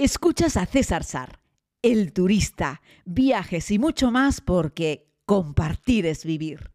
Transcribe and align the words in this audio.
Escuchas 0.00 0.56
a 0.56 0.64
César 0.64 1.02
Sar, 1.02 1.40
el 1.82 2.12
turista, 2.12 2.82
viajes 3.04 3.68
y 3.72 3.80
mucho 3.80 4.12
más 4.12 4.40
porque 4.40 5.08
compartir 5.26 6.06
es 6.06 6.24
vivir. 6.24 6.70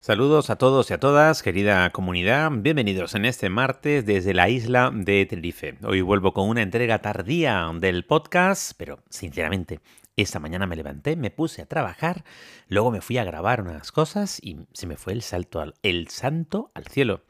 Saludos 0.00 0.48
a 0.48 0.56
todos 0.56 0.90
y 0.90 0.94
a 0.94 0.98
todas, 0.98 1.42
querida 1.42 1.90
comunidad. 1.90 2.50
Bienvenidos 2.50 3.14
en 3.14 3.26
este 3.26 3.50
martes 3.50 4.06
desde 4.06 4.32
la 4.32 4.48
isla 4.48 4.90
de 4.90 5.26
Tenerife. 5.26 5.76
Hoy 5.84 6.00
vuelvo 6.00 6.32
con 6.32 6.48
una 6.48 6.62
entrega 6.62 7.02
tardía 7.02 7.70
del 7.74 8.06
podcast, 8.06 8.72
pero 8.78 9.00
sinceramente 9.10 9.80
esta 10.22 10.40
mañana 10.40 10.66
me 10.66 10.76
levanté, 10.76 11.16
me 11.16 11.30
puse 11.30 11.62
a 11.62 11.66
trabajar, 11.66 12.24
luego 12.68 12.90
me 12.90 13.00
fui 13.00 13.18
a 13.18 13.24
grabar 13.24 13.62
unas 13.62 13.92
cosas 13.92 14.38
y 14.42 14.58
se 14.72 14.86
me 14.86 14.96
fue 14.96 15.12
el 15.12 15.22
salto 15.22 15.60
al 15.60 15.74
el 15.82 16.08
santo 16.08 16.70
al 16.74 16.86
cielo. 16.86 17.22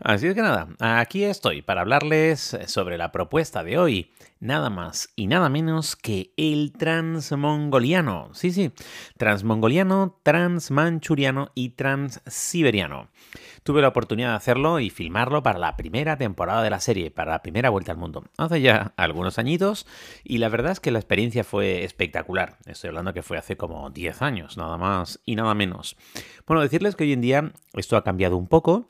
Así 0.00 0.26
es 0.26 0.34
que 0.34 0.42
nada, 0.42 0.68
aquí 0.78 1.24
estoy 1.24 1.62
para 1.62 1.82
hablarles 1.82 2.56
sobre 2.66 2.98
la 2.98 3.12
propuesta 3.12 3.62
de 3.62 3.78
hoy, 3.78 4.12
nada 4.40 4.70
más 4.70 5.10
y 5.16 5.26
nada 5.26 5.48
menos 5.48 5.96
que 5.96 6.32
el 6.36 6.72
transmongoliano. 6.72 8.30
Sí, 8.34 8.52
sí, 8.52 8.72
transmongoliano, 9.16 10.18
transmanchuriano 10.22 11.50
y 11.54 11.70
transsiberiano. 11.70 13.08
Tuve 13.68 13.82
la 13.82 13.88
oportunidad 13.88 14.30
de 14.30 14.36
hacerlo 14.36 14.80
y 14.80 14.88
filmarlo 14.88 15.42
para 15.42 15.58
la 15.58 15.76
primera 15.76 16.16
temporada 16.16 16.62
de 16.62 16.70
la 16.70 16.80
serie, 16.80 17.10
para 17.10 17.32
la 17.32 17.42
primera 17.42 17.68
vuelta 17.68 17.92
al 17.92 17.98
mundo, 17.98 18.24
hace 18.38 18.62
ya 18.62 18.94
algunos 18.96 19.38
añitos, 19.38 19.86
y 20.24 20.38
la 20.38 20.48
verdad 20.48 20.72
es 20.72 20.80
que 20.80 20.90
la 20.90 20.98
experiencia 20.98 21.44
fue 21.44 21.84
espectacular. 21.84 22.56
Estoy 22.64 22.88
hablando 22.88 23.12
que 23.12 23.22
fue 23.22 23.36
hace 23.36 23.58
como 23.58 23.90
10 23.90 24.22
años, 24.22 24.56
nada 24.56 24.78
más 24.78 25.20
y 25.26 25.36
nada 25.36 25.54
menos. 25.54 25.98
Bueno, 26.46 26.62
decirles 26.62 26.96
que 26.96 27.04
hoy 27.04 27.12
en 27.12 27.20
día 27.20 27.52
esto 27.74 27.98
ha 27.98 28.04
cambiado 28.04 28.38
un 28.38 28.46
poco 28.46 28.88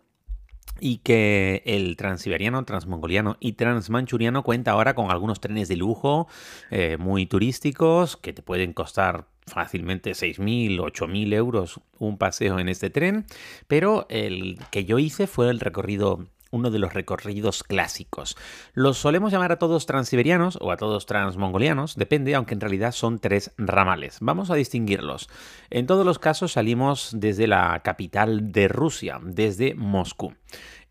y 0.79 0.99
que 0.99 1.65
el 1.67 1.97
transiberiano, 1.97 2.65
transmongoliano 2.65 3.37
y 3.41 3.55
transmanchuriano 3.55 4.45
cuenta 4.45 4.71
ahora 4.71 4.95
con 4.95 5.11
algunos 5.11 5.41
trenes 5.41 5.67
de 5.67 5.75
lujo 5.75 6.29
eh, 6.71 6.99
muy 7.01 7.27
turísticos 7.27 8.17
que 8.17 8.33
te 8.33 8.43
pueden 8.43 8.75
costar 8.75 9.27
fácilmente 9.49 10.13
6.000, 10.13 10.79
8.000 10.79 11.35
euros 11.35 11.81
un 11.99 12.19
paseo 12.19 12.59
en 12.59 12.69
este 12.69 12.91
tren, 12.91 13.27
pero 13.67 14.07
el 14.09 14.59
que 14.71 14.85
yo 14.85 14.99
hice 14.99 15.27
fue 15.27 15.51
el 15.51 15.61
recorrido 15.61 16.27
uno 16.51 16.71
de 16.71 16.79
los 16.79 16.95
recorridos 16.95 17.63
clásicos. 17.63 18.37
Los 18.73 18.99
solemos 18.99 19.33
llamar 19.33 19.53
a 19.53 19.59
todos 19.59 19.87
transiberianos 19.87 20.59
o 20.61 20.73
a 20.73 20.77
todos 20.77 21.07
transmongolianos, 21.07 21.97
depende, 21.97 22.35
aunque 22.35 22.55
en 22.55 22.61
realidad 22.61 22.93
son 22.93 23.19
tres 23.19 23.53
ramales. 23.59 24.19
Vamos 24.21 24.51
a 24.51 24.55
distinguirlos. 24.55 25.29
En 25.71 25.87
todos 25.87 26.07
los 26.07 26.19
casos 26.19 26.53
salimos 26.53 27.11
desde 27.13 27.47
la 27.47 27.81
capital 27.85 28.53
de 28.53 28.69
Rusia, 28.69 29.21
desde 29.23 29.75
Moscú. 29.75 30.35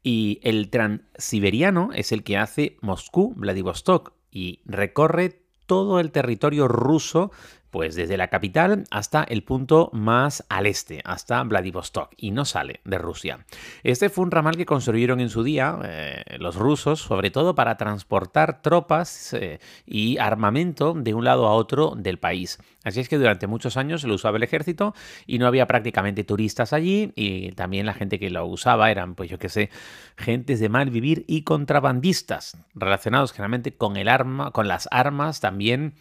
Y 0.04 0.40
el 0.44 0.70
transiberiano 0.70 1.90
es 1.94 2.12
el 2.12 2.24
que 2.24 2.38
hace 2.38 2.78
Moscú-Vladivostok 2.82 4.14
y 4.32 4.62
recorre 4.66 5.42
todo 5.66 6.00
el 6.00 6.12
territorio 6.12 6.68
ruso 6.68 7.32
pues 7.78 7.94
desde 7.94 8.18
la 8.18 8.30
capital 8.30 8.86
hasta 8.90 9.24
el 9.24 9.44
punto 9.44 9.92
más 9.94 10.44
al 10.50 10.66
este, 10.66 11.00
hasta 11.06 11.44
Vladivostok, 11.44 12.10
y 12.18 12.32
no 12.32 12.44
sale 12.44 12.80
de 12.86 12.98
Rusia. 12.98 13.46
Este 13.84 14.10
fue 14.10 14.26
un 14.26 14.32
ramal 14.32 14.58
que 14.58 14.66
construyeron 14.66 15.20
en 15.20 15.30
su 15.30 15.44
día 15.44 15.78
eh, 15.84 16.24
los 16.40 16.56
rusos, 16.56 17.00
sobre 17.00 17.30
todo 17.30 17.54
para 17.54 17.78
transportar 17.78 18.64
tropas 18.64 19.32
eh, 19.34 19.60
y 19.86 20.18
armamento 20.18 20.96
de 20.96 21.14
un 21.14 21.24
lado 21.24 21.46
a 21.46 21.54
otro 21.54 21.94
del 21.96 22.18
país. 22.18 22.58
Así 22.84 23.00
es 23.00 23.10
que 23.10 23.20
durante 23.20 23.46
muchos 23.46 23.78
años 23.78 24.04
lo 24.06 24.16
usaba 24.16 24.38
el 24.38 24.44
ejército 24.44 24.96
y 25.28 25.38
no 25.38 25.46
había 25.46 25.68
prácticamente 25.68 26.24
turistas 26.24 26.74
allí 26.74 27.12
y 27.16 27.52
también 27.52 27.86
la 27.86 27.94
gente 27.94 28.18
que 28.18 28.32
lo 28.32 28.44
usaba 28.48 28.90
eran, 28.90 29.14
pues 29.14 29.30
yo 29.30 29.38
qué 29.38 29.50
sé, 29.50 29.70
gentes 30.18 30.60
de 30.60 30.70
mal 30.70 30.90
vivir 30.90 31.26
y 31.28 31.44
contrabandistas, 31.44 32.58
relacionados 32.74 33.34
generalmente 33.34 33.76
con 33.76 33.98
el 33.98 34.08
arma, 34.08 34.50
con 34.50 34.68
las 34.68 34.88
armas 34.90 35.42
también 35.42 35.94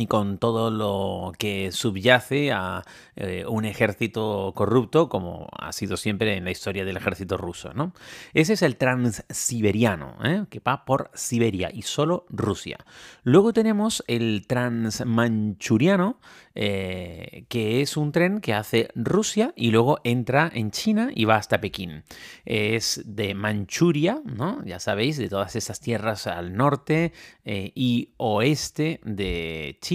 y 0.00 0.06
con 0.06 0.38
todo 0.38 0.70
lo 0.70 1.32
que 1.38 1.72
subyace 1.72 2.52
a 2.52 2.82
eh, 3.16 3.44
un 3.46 3.64
ejército 3.64 4.52
corrupto, 4.56 5.08
como 5.08 5.48
ha 5.58 5.72
sido 5.72 5.96
siempre 5.96 6.36
en 6.36 6.44
la 6.44 6.50
historia 6.50 6.84
del 6.84 6.96
ejército 6.96 7.36
ruso. 7.36 7.72
¿no? 7.74 7.92
Ese 8.32 8.54
es 8.54 8.62
el 8.62 8.76
transsiberiano, 8.76 10.16
¿eh? 10.24 10.44
que 10.48 10.60
va 10.60 10.84
por 10.84 11.10
Siberia 11.14 11.70
y 11.72 11.82
solo 11.82 12.26
Rusia. 12.30 12.78
Luego 13.22 13.52
tenemos 13.52 14.02
el 14.06 14.46
transmanchuriano, 14.46 16.18
eh, 16.54 17.44
que 17.48 17.80
es 17.80 17.96
un 17.96 18.12
tren 18.12 18.40
que 18.40 18.54
hace 18.54 18.88
Rusia 18.94 19.52
y 19.56 19.70
luego 19.70 20.00
entra 20.04 20.50
en 20.52 20.70
China 20.70 21.10
y 21.14 21.26
va 21.26 21.36
hasta 21.36 21.60
Pekín. 21.60 22.04
Es 22.44 23.02
de 23.04 23.34
Manchuria, 23.34 24.20
¿no? 24.24 24.64
ya 24.64 24.78
sabéis, 24.78 25.16
de 25.18 25.28
todas 25.28 25.56
esas 25.56 25.80
tierras 25.80 26.26
al 26.26 26.56
norte 26.56 27.12
y 27.44 28.10
oeste 28.16 29.00
de 29.04 29.78
China 29.80 29.89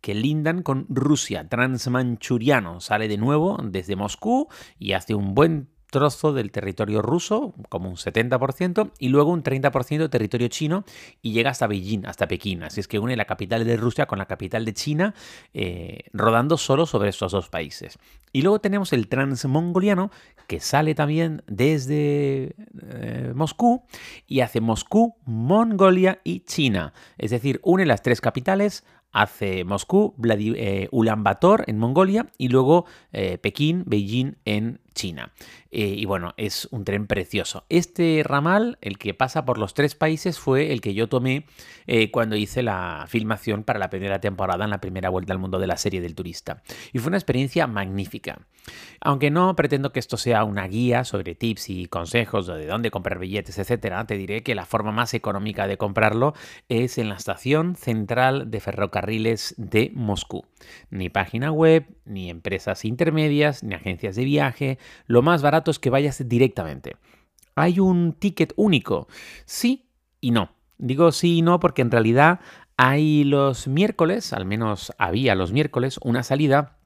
que 0.00 0.14
lindan 0.14 0.62
con 0.62 0.86
Rusia. 0.88 1.48
Transmanchuriano 1.48 2.80
sale 2.80 3.06
de 3.06 3.16
nuevo 3.16 3.58
desde 3.62 3.96
Moscú 3.96 4.48
y 4.78 4.92
hace 4.92 5.14
un 5.14 5.34
buen 5.34 5.68
trozo 5.90 6.32
del 6.32 6.50
territorio 6.50 7.02
ruso, 7.02 7.52
como 7.68 7.88
un 7.88 7.96
70%, 7.96 8.92
y 8.98 9.08
luego 9.08 9.30
un 9.30 9.42
30% 9.42 9.98
de 9.98 10.08
territorio 10.08 10.48
chino 10.48 10.84
y 11.20 11.32
llega 11.32 11.50
hasta 11.50 11.66
Beijing, 11.66 12.06
hasta 12.06 12.28
Pekín. 12.28 12.62
Así 12.62 12.80
es 12.80 12.88
que 12.88 12.98
une 12.98 13.16
la 13.16 13.24
capital 13.24 13.64
de 13.64 13.76
Rusia 13.76 14.06
con 14.06 14.18
la 14.18 14.26
capital 14.26 14.64
de 14.64 14.72
China, 14.72 15.14
eh, 15.52 16.04
rodando 16.12 16.56
solo 16.56 16.86
sobre 16.86 17.10
estos 17.10 17.32
dos 17.32 17.48
países. 17.48 17.98
Y 18.32 18.42
luego 18.42 18.60
tenemos 18.60 18.92
el 18.92 19.08
transmongoliano, 19.08 20.10
que 20.46 20.60
sale 20.60 20.94
también 20.94 21.42
desde 21.46 22.54
eh, 22.82 23.32
Moscú 23.34 23.84
y 24.26 24.40
hace 24.40 24.60
Moscú, 24.60 25.16
Mongolia 25.24 26.20
y 26.24 26.40
China. 26.40 26.92
Es 27.18 27.30
decir, 27.30 27.60
une 27.62 27.86
las 27.86 28.02
tres 28.02 28.20
capitales 28.20 28.84
hace 29.12 29.64
Moscú, 29.64 30.14
eh, 30.22 30.88
Ulaanbaatar 30.90 31.64
en 31.66 31.78
Mongolia 31.78 32.26
y 32.38 32.48
luego 32.48 32.86
eh, 33.12 33.38
Pekín, 33.38 33.84
Beijing 33.86 34.36
en 34.44 34.80
China. 35.00 35.32
Eh, 35.70 35.94
y 35.96 36.04
bueno, 36.04 36.34
es 36.36 36.68
un 36.72 36.84
tren 36.84 37.06
precioso. 37.06 37.64
Este 37.68 38.22
ramal, 38.24 38.78
el 38.80 38.98
que 38.98 39.14
pasa 39.14 39.44
por 39.44 39.56
los 39.58 39.72
tres 39.74 39.94
países, 39.94 40.38
fue 40.38 40.72
el 40.72 40.80
que 40.80 40.94
yo 40.94 41.08
tomé 41.08 41.46
cuando 42.12 42.36
hice 42.36 42.62
la 42.62 43.06
filmación 43.08 43.64
para 43.64 43.80
la 43.80 43.90
primera 43.90 44.20
temporada 44.20 44.62
en 44.62 44.70
la 44.70 44.80
primera 44.80 45.08
vuelta 45.08 45.32
al 45.32 45.40
mundo 45.40 45.58
de 45.58 45.66
la 45.66 45.76
serie 45.76 46.00
del 46.00 46.14
turista. 46.14 46.62
Y 46.92 47.00
fue 47.00 47.08
una 47.08 47.16
experiencia 47.16 47.66
magnífica. 47.66 48.46
Aunque 49.00 49.32
no 49.32 49.56
pretendo 49.56 49.90
que 49.90 49.98
esto 49.98 50.16
sea 50.16 50.44
una 50.44 50.68
guía 50.68 51.02
sobre 51.02 51.34
tips 51.34 51.70
y 51.70 51.86
consejos 51.86 52.46
de 52.46 52.66
dónde 52.66 52.92
comprar 52.92 53.18
billetes, 53.18 53.58
etcétera, 53.58 54.06
te 54.06 54.16
diré 54.16 54.44
que 54.44 54.54
la 54.54 54.66
forma 54.66 54.92
más 54.92 55.14
económica 55.14 55.66
de 55.66 55.78
comprarlo 55.78 56.34
es 56.68 56.98
en 56.98 57.08
la 57.08 57.16
estación 57.16 57.74
central 57.74 58.52
de 58.52 58.60
ferrocarril 58.60 59.00
carriles 59.00 59.54
de 59.56 59.90
Moscú. 59.94 60.44
Ni 60.90 61.08
página 61.08 61.50
web, 61.50 61.86
ni 62.04 62.28
empresas 62.28 62.84
intermedias, 62.84 63.62
ni 63.62 63.74
agencias 63.74 64.14
de 64.14 64.24
viaje. 64.24 64.78
Lo 65.06 65.22
más 65.22 65.42
barato 65.42 65.70
es 65.70 65.78
que 65.78 65.90
vayas 65.90 66.28
directamente. 66.28 66.96
¿Hay 67.54 67.80
un 67.80 68.12
ticket 68.12 68.52
único? 68.56 69.08
Sí 69.44 69.88
y 70.20 70.30
no. 70.30 70.52
Digo 70.78 71.12
sí 71.12 71.38
y 71.38 71.42
no 71.42 71.60
porque 71.60 71.82
en 71.82 71.90
realidad 71.90 72.40
hay 72.76 73.24
los 73.24 73.68
miércoles, 73.68 74.32
al 74.32 74.46
menos 74.46 74.92
había 74.96 75.34
los 75.34 75.52
miércoles, 75.52 75.98
una 76.02 76.22
salida 76.22 76.78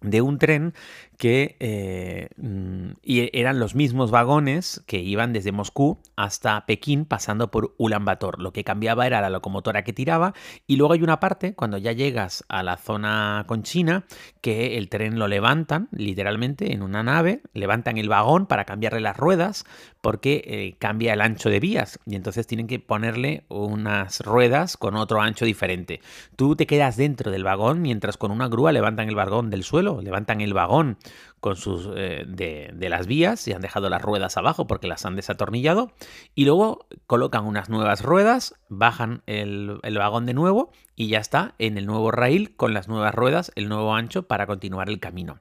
de 0.00 0.20
un 0.20 0.38
tren 0.38 0.74
que 1.18 1.56
eh, 1.58 2.28
mm, 2.36 2.92
y 3.02 3.36
eran 3.38 3.58
los 3.58 3.74
mismos 3.74 4.12
vagones 4.12 4.82
que 4.86 5.00
iban 5.00 5.32
desde 5.32 5.50
Moscú 5.50 5.98
hasta 6.16 6.64
Pekín 6.64 7.04
pasando 7.04 7.50
por 7.50 7.74
Ulaanbaatar. 7.76 8.38
Lo 8.38 8.52
que 8.52 8.64
cambiaba 8.64 9.06
era 9.06 9.20
la 9.20 9.28
locomotora 9.28 9.82
que 9.82 9.92
tiraba 9.92 10.32
y 10.68 10.76
luego 10.76 10.94
hay 10.94 11.02
una 11.02 11.18
parte 11.18 11.54
cuando 11.54 11.76
ya 11.76 11.92
llegas 11.92 12.44
a 12.48 12.62
la 12.62 12.76
zona 12.76 13.44
con 13.48 13.64
China 13.64 14.04
que 14.40 14.78
el 14.78 14.88
tren 14.88 15.18
lo 15.18 15.26
levantan 15.26 15.88
literalmente 15.90 16.72
en 16.72 16.82
una 16.82 17.02
nave, 17.02 17.42
levantan 17.52 17.98
el 17.98 18.08
vagón 18.08 18.46
para 18.46 18.64
cambiarle 18.64 19.00
las 19.00 19.16
ruedas 19.16 19.66
porque 20.00 20.44
eh, 20.46 20.76
cambia 20.78 21.14
el 21.14 21.20
ancho 21.20 21.50
de 21.50 21.58
vías 21.58 21.98
y 22.06 22.14
entonces 22.14 22.46
tienen 22.46 22.68
que 22.68 22.78
ponerle 22.78 23.44
unas 23.48 24.20
ruedas 24.20 24.76
con 24.76 24.94
otro 24.94 25.20
ancho 25.20 25.44
diferente. 25.44 26.00
Tú 26.36 26.54
te 26.54 26.68
quedas 26.68 26.96
dentro 26.96 27.32
del 27.32 27.42
vagón 27.42 27.82
mientras 27.82 28.16
con 28.16 28.30
una 28.30 28.46
grúa 28.46 28.70
levantan 28.70 29.08
el 29.08 29.16
vagón 29.16 29.50
del 29.50 29.64
suelo, 29.64 30.00
levantan 30.00 30.40
el 30.40 30.54
vagón 30.54 30.96
con 31.40 31.56
sus, 31.56 31.88
eh, 31.94 32.24
de, 32.26 32.88
las 32.88 33.06
vías 33.06 33.46
y 33.46 33.52
han 33.52 33.60
dejado 33.60 33.88
las 33.90 34.02
ruedas 34.02 34.36
abajo 34.36 34.66
porque 34.66 34.88
las 34.88 35.04
han 35.04 35.14
desatornillado 35.14 35.92
y 36.34 36.44
luego 36.44 36.86
colocan 37.06 37.44
unas 37.44 37.68
nuevas 37.68 38.02
ruedas, 38.02 38.54
bajan 38.68 39.22
el, 39.26 39.78
el, 39.82 39.98
vagón 39.98 40.26
de 40.26 40.34
nuevo 40.34 40.72
y 40.96 41.08
ya 41.08 41.18
está 41.18 41.54
en 41.58 41.78
el 41.78 41.86
nuevo 41.86 42.10
rail 42.10 42.56
con 42.56 42.74
las 42.74 42.88
nuevas 42.88 43.14
ruedas, 43.14 43.52
el 43.54 43.68
nuevo 43.68 43.94
ancho 43.94 44.24
para 44.24 44.46
continuar 44.46 44.88
el 44.88 44.98
camino. 44.98 45.38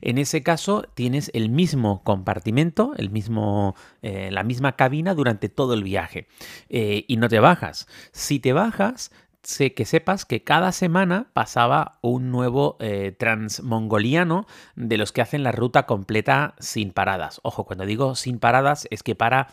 En 0.00 0.18
ese 0.18 0.42
caso 0.42 0.84
tienes 0.94 1.30
el 1.34 1.50
mismo 1.50 2.02
compartimento, 2.04 2.92
el 2.96 3.10
mismo, 3.10 3.74
eh, 4.02 4.30
la 4.30 4.44
misma 4.44 4.76
cabina 4.76 5.14
durante 5.14 5.48
todo 5.48 5.74
el 5.74 5.82
viaje 5.82 6.28
eh, 6.68 7.04
y 7.08 7.16
no 7.16 7.28
te 7.28 7.40
bajas. 7.40 7.88
Si 8.12 8.38
te 8.38 8.52
bajas, 8.52 9.10
que 9.42 9.84
sepas 9.84 10.24
que 10.24 10.44
cada 10.44 10.70
semana 10.70 11.28
pasaba 11.32 11.98
un 12.02 12.30
nuevo 12.30 12.76
eh, 12.80 13.14
transmongoliano 13.18 14.46
de 14.76 14.98
los 14.98 15.12
que 15.12 15.22
hacen 15.22 15.42
la 15.42 15.52
ruta 15.52 15.86
completa 15.86 16.54
sin 16.58 16.92
paradas. 16.92 17.40
Ojo, 17.42 17.64
cuando 17.64 17.86
digo 17.86 18.14
sin 18.14 18.38
paradas 18.38 18.86
es 18.90 19.02
que 19.02 19.14
para 19.14 19.48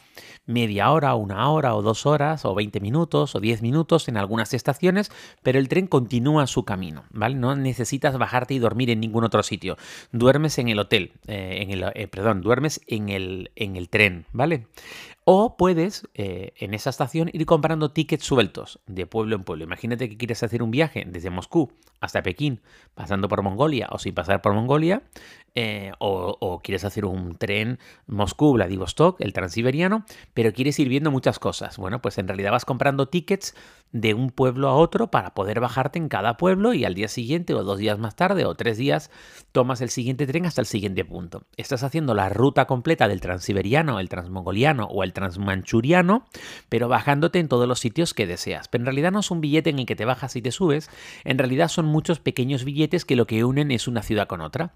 media 0.46 0.92
hora, 0.92 1.16
una 1.16 1.50
hora 1.50 1.74
o 1.76 1.82
dos 1.82 2.06
horas 2.06 2.44
o 2.46 2.54
20 2.54 2.80
minutos 2.80 3.36
o 3.36 3.40
10 3.40 3.62
minutos 3.62 4.08
en 4.08 4.18
algunas 4.18 4.54
estaciones, 4.54 5.12
pero 5.42 5.58
el 5.58 5.70
tren 5.70 5.88
continúa 5.88 6.48
su 6.48 6.66
camino, 6.66 7.06
¿vale? 7.12 7.36
No 7.36 7.56
necesitas 7.56 8.18
bajarte 8.18 8.54
y 8.54 8.60
dormir 8.60 8.90
en 8.90 9.00
ningún 9.00 9.24
otro 9.24 9.42
sitio. 9.42 9.78
Duermes 10.12 10.58
en 10.58 10.68
el 10.68 10.80
hotel, 10.80 11.14
eh, 11.28 11.60
en 11.62 11.72
el, 11.72 11.86
eh, 11.96 12.08
perdón, 12.08 12.42
duermes 12.42 12.82
en 12.88 13.10
el, 13.10 13.52
en 13.56 13.78
el 13.78 13.90
tren, 13.90 14.26
¿vale? 14.32 14.68
O 15.30 15.58
puedes 15.58 16.08
eh, 16.14 16.54
en 16.56 16.74
esa 16.74 16.90
estación 16.90 17.30
ir 17.34 17.46
comprando 17.46 17.92
tickets 17.92 18.24
sueltos 18.24 18.80
de 18.86 19.06
pueblo 19.06 19.36
en 19.36 19.44
pueblo. 19.44 19.66
Imagínate 19.66 20.08
que 20.08 20.16
quieres 20.16 20.42
hacer 20.42 20.64
un 20.64 20.72
viaje 20.72 21.04
desde 21.06 21.30
Moscú 21.30 21.70
hasta 22.00 22.24
Pekín, 22.24 22.62
pasando 22.96 23.28
por 23.28 23.44
Mongolia 23.44 23.90
o 23.92 24.00
sin 24.00 24.16
pasar 24.16 24.42
por 24.42 24.54
Mongolia, 24.54 25.02
eh, 25.60 25.92
o, 25.98 26.62
quieres 26.64 26.86
hacer 26.86 27.04
un 27.04 27.36
tren 27.36 27.80
Moscú-Vladivostok, 28.06 29.20
el 29.22 29.34
transiberiano, 29.34 30.06
pero 30.36 30.54
quieres 30.54 30.78
ir 30.78 30.88
viendo 30.88 31.10
muchas 31.10 31.40
cosas. 31.40 31.78
Bueno, 31.78 32.00
pues 32.00 32.20
en 32.20 32.28
realidad 32.28 32.52
vas 32.52 32.64
comprando 32.64 33.08
tickets 33.08 33.56
de 33.92 34.14
un 34.14 34.30
pueblo 34.30 34.70
a 34.70 34.76
otro 34.76 35.10
para 35.10 35.34
poder 35.34 35.60
bajarte 35.60 35.98
en 35.98 36.10
cada 36.10 36.38
pueblo 36.38 36.76
y 36.76 36.86
al 36.86 36.94
día 36.94 37.08
siguiente 37.08 37.56
o 37.56 37.64
dos 37.64 37.80
días 37.80 37.98
más 37.98 38.16
tarde 38.16 38.46
o 38.46 38.54
tres 38.54 38.78
días 38.78 39.10
tomas 39.52 39.82
el 39.82 39.90
siguiente 39.90 40.28
tren 40.28 40.46
hasta 40.46 40.62
el 40.62 40.68
siguiente 40.68 41.04
punto. 41.04 41.48
Estás 41.58 41.82
haciendo 41.82 42.14
la 42.14 42.30
ruta 42.30 42.66
completa 42.66 43.08
del 43.08 43.20
transiberiano, 43.20 44.00
el 44.00 44.10
transmongoliano 44.10 44.86
o 44.86 45.04
el 45.04 45.12
transmanchuriano, 45.12 46.26
pero 46.70 46.88
bajándote 46.88 47.40
en 47.40 47.48
todos 47.48 47.68
los 47.68 47.80
sitios 47.80 48.14
que 48.14 48.28
deseas. 48.28 48.68
Pero 48.68 48.84
en 48.84 48.86
realidad 48.86 49.12
no 49.12 49.22
es 49.22 49.32
un 49.32 49.42
billete 49.42 49.72
en 49.72 49.80
el 49.80 49.88
que 49.88 49.96
te 49.96 50.06
bajas 50.06 50.36
y 50.36 50.44
te 50.44 50.52
subes, 50.52 50.92
en 51.24 51.40
realidad 51.40 51.70
son 51.70 51.88
muchos 51.88 52.20
pequeños 52.20 52.64
billetes 52.64 53.06
que 53.06 53.16
lo 53.16 53.26
que 53.26 53.44
unen 53.44 53.72
es 53.72 53.88
una 53.88 54.04
ciudad 54.04 54.28
con 54.28 54.42
otra. 54.42 54.76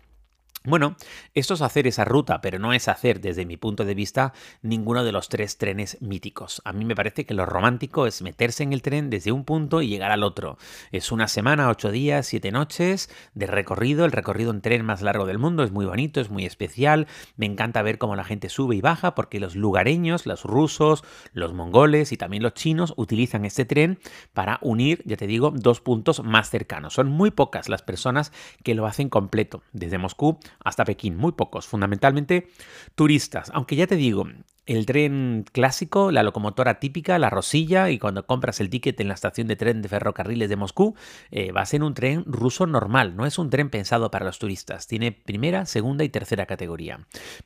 Bueno, 0.63 0.96
esto 1.34 1.56
es 1.56 1.63
hacer 1.63 1.88
esa 1.88 2.06
ruta, 2.06 2.40
pero 2.40 2.60
no 2.60 2.72
es 2.72 2.88
hacer, 2.88 3.19
desde 3.19 3.48
mi 3.48 3.58
punto 3.58 3.84
de 3.84 3.96
vista, 3.96 4.31
ninguno 4.62 5.04
de 5.04 5.12
los 5.12 5.28
tres 5.28 5.58
trenes 5.58 6.00
míticos. 6.02 6.62
A 6.66 6.72
mí 6.72 6.86
me 6.86 6.96
parece 6.96 7.25
que 7.25 7.34
lo 7.34 7.48
romántico 7.48 8.06
es 8.06 8.22
meterse 8.22 8.62
en 8.62 8.72
el 8.72 8.84
tren 8.84 9.10
desde 9.10 9.31
un 9.31 9.44
punto 9.44 9.81
y 9.81 9.88
llegar 9.88 10.12
al 10.12 10.22
otro. 10.22 10.60
Es 10.92 11.12
una 11.12 11.28
semana, 11.28 11.68
ocho 11.68 11.90
días, 11.90 12.28
siete 12.28 12.52
noches 12.52 13.10
de 13.34 13.48
recorrido. 13.48 14.06
El 14.06 14.12
recorrido 14.12 14.52
en 14.52 14.62
tren 14.62 14.86
más 14.86 15.02
largo 15.02 15.25
del 15.25 15.40
mundo 15.40 15.63
es 15.63 15.72
muy 15.72 15.88
bonito, 15.88 16.22
es 16.22 16.30
muy 16.30 16.46
especial. 16.46 17.07
Me 17.38 17.48
encanta 17.48 17.81
ver 17.81 17.98
cómo 17.98 18.16
la 18.16 18.24
gente 18.24 18.48
sube 18.48 18.75
y 18.75 18.81
baja 18.81 19.16
porque 19.16 19.40
los 19.40 19.56
lugareños, 19.56 20.28
los 20.28 20.44
rusos, 20.44 21.04
los 21.34 21.56
mongoles 21.56 22.12
y 22.12 22.18
también 22.18 22.44
los 22.44 22.54
chinos 22.54 22.94
utilizan 22.98 23.46
este 23.46 23.66
tren 23.66 23.98
para 24.34 24.60
unir, 24.62 25.02
ya 25.06 25.18
te 25.18 25.25
digo, 25.25 25.50
dos 25.56 25.81
puntos 25.81 26.24
más 26.24 26.52
cercanos. 26.52 26.94
Son 26.94 27.07
muy 27.07 27.31
pocas 27.31 27.68
las 27.68 27.81
personas 27.81 28.31
que 28.64 28.75
lo 28.75 28.86
hacen 28.86 29.10
completo. 29.10 29.64
Desde 29.74 29.98
Moscú 29.98 30.38
hasta 30.63 30.86
Pekín, 30.86 31.18
muy 31.18 31.31
pocos, 31.33 31.68
fundamentalmente 31.68 32.50
turistas. 32.95 33.51
Aunque 33.53 33.75
ya 33.75 33.88
te 33.88 33.95
digo, 33.95 34.25
el 34.66 34.86
tren 34.86 35.46
clásico, 35.52 36.12
la 36.12 36.24
locomotora 36.24 36.80
típica, 36.80 37.18
la 37.18 37.30
rosilla, 37.30 37.90
y 37.90 37.98
cuando 37.98 38.25
compras 38.25 38.60
el 38.60 38.69
ticket 38.69 39.00
en 39.00 39.08
la 39.08 39.16
estación 39.16 39.48
de 39.48 39.56
tren 39.56 39.81
de 39.81 39.90
ferrocarriles 39.90 40.50
de 40.50 40.56
Moscú, 40.56 40.96
eh, 41.31 41.52
va 41.52 41.62
a 41.62 41.66
ser 41.66 41.84
un 41.84 41.94
tren 41.94 42.24
ruso 42.25 42.68
normal, 42.68 43.16
no 43.16 43.25
es 43.25 43.40
un 43.40 43.50
tren 43.50 43.69
pensado 43.69 44.12
para 44.12 44.25
los 44.25 44.40
turistas. 44.40 44.88
Tiene 44.88 45.12
primera, 45.12 45.66
segunda 45.66 46.04
y 46.04 46.10
tercera 46.10 46.46
categoría. 46.46 47.00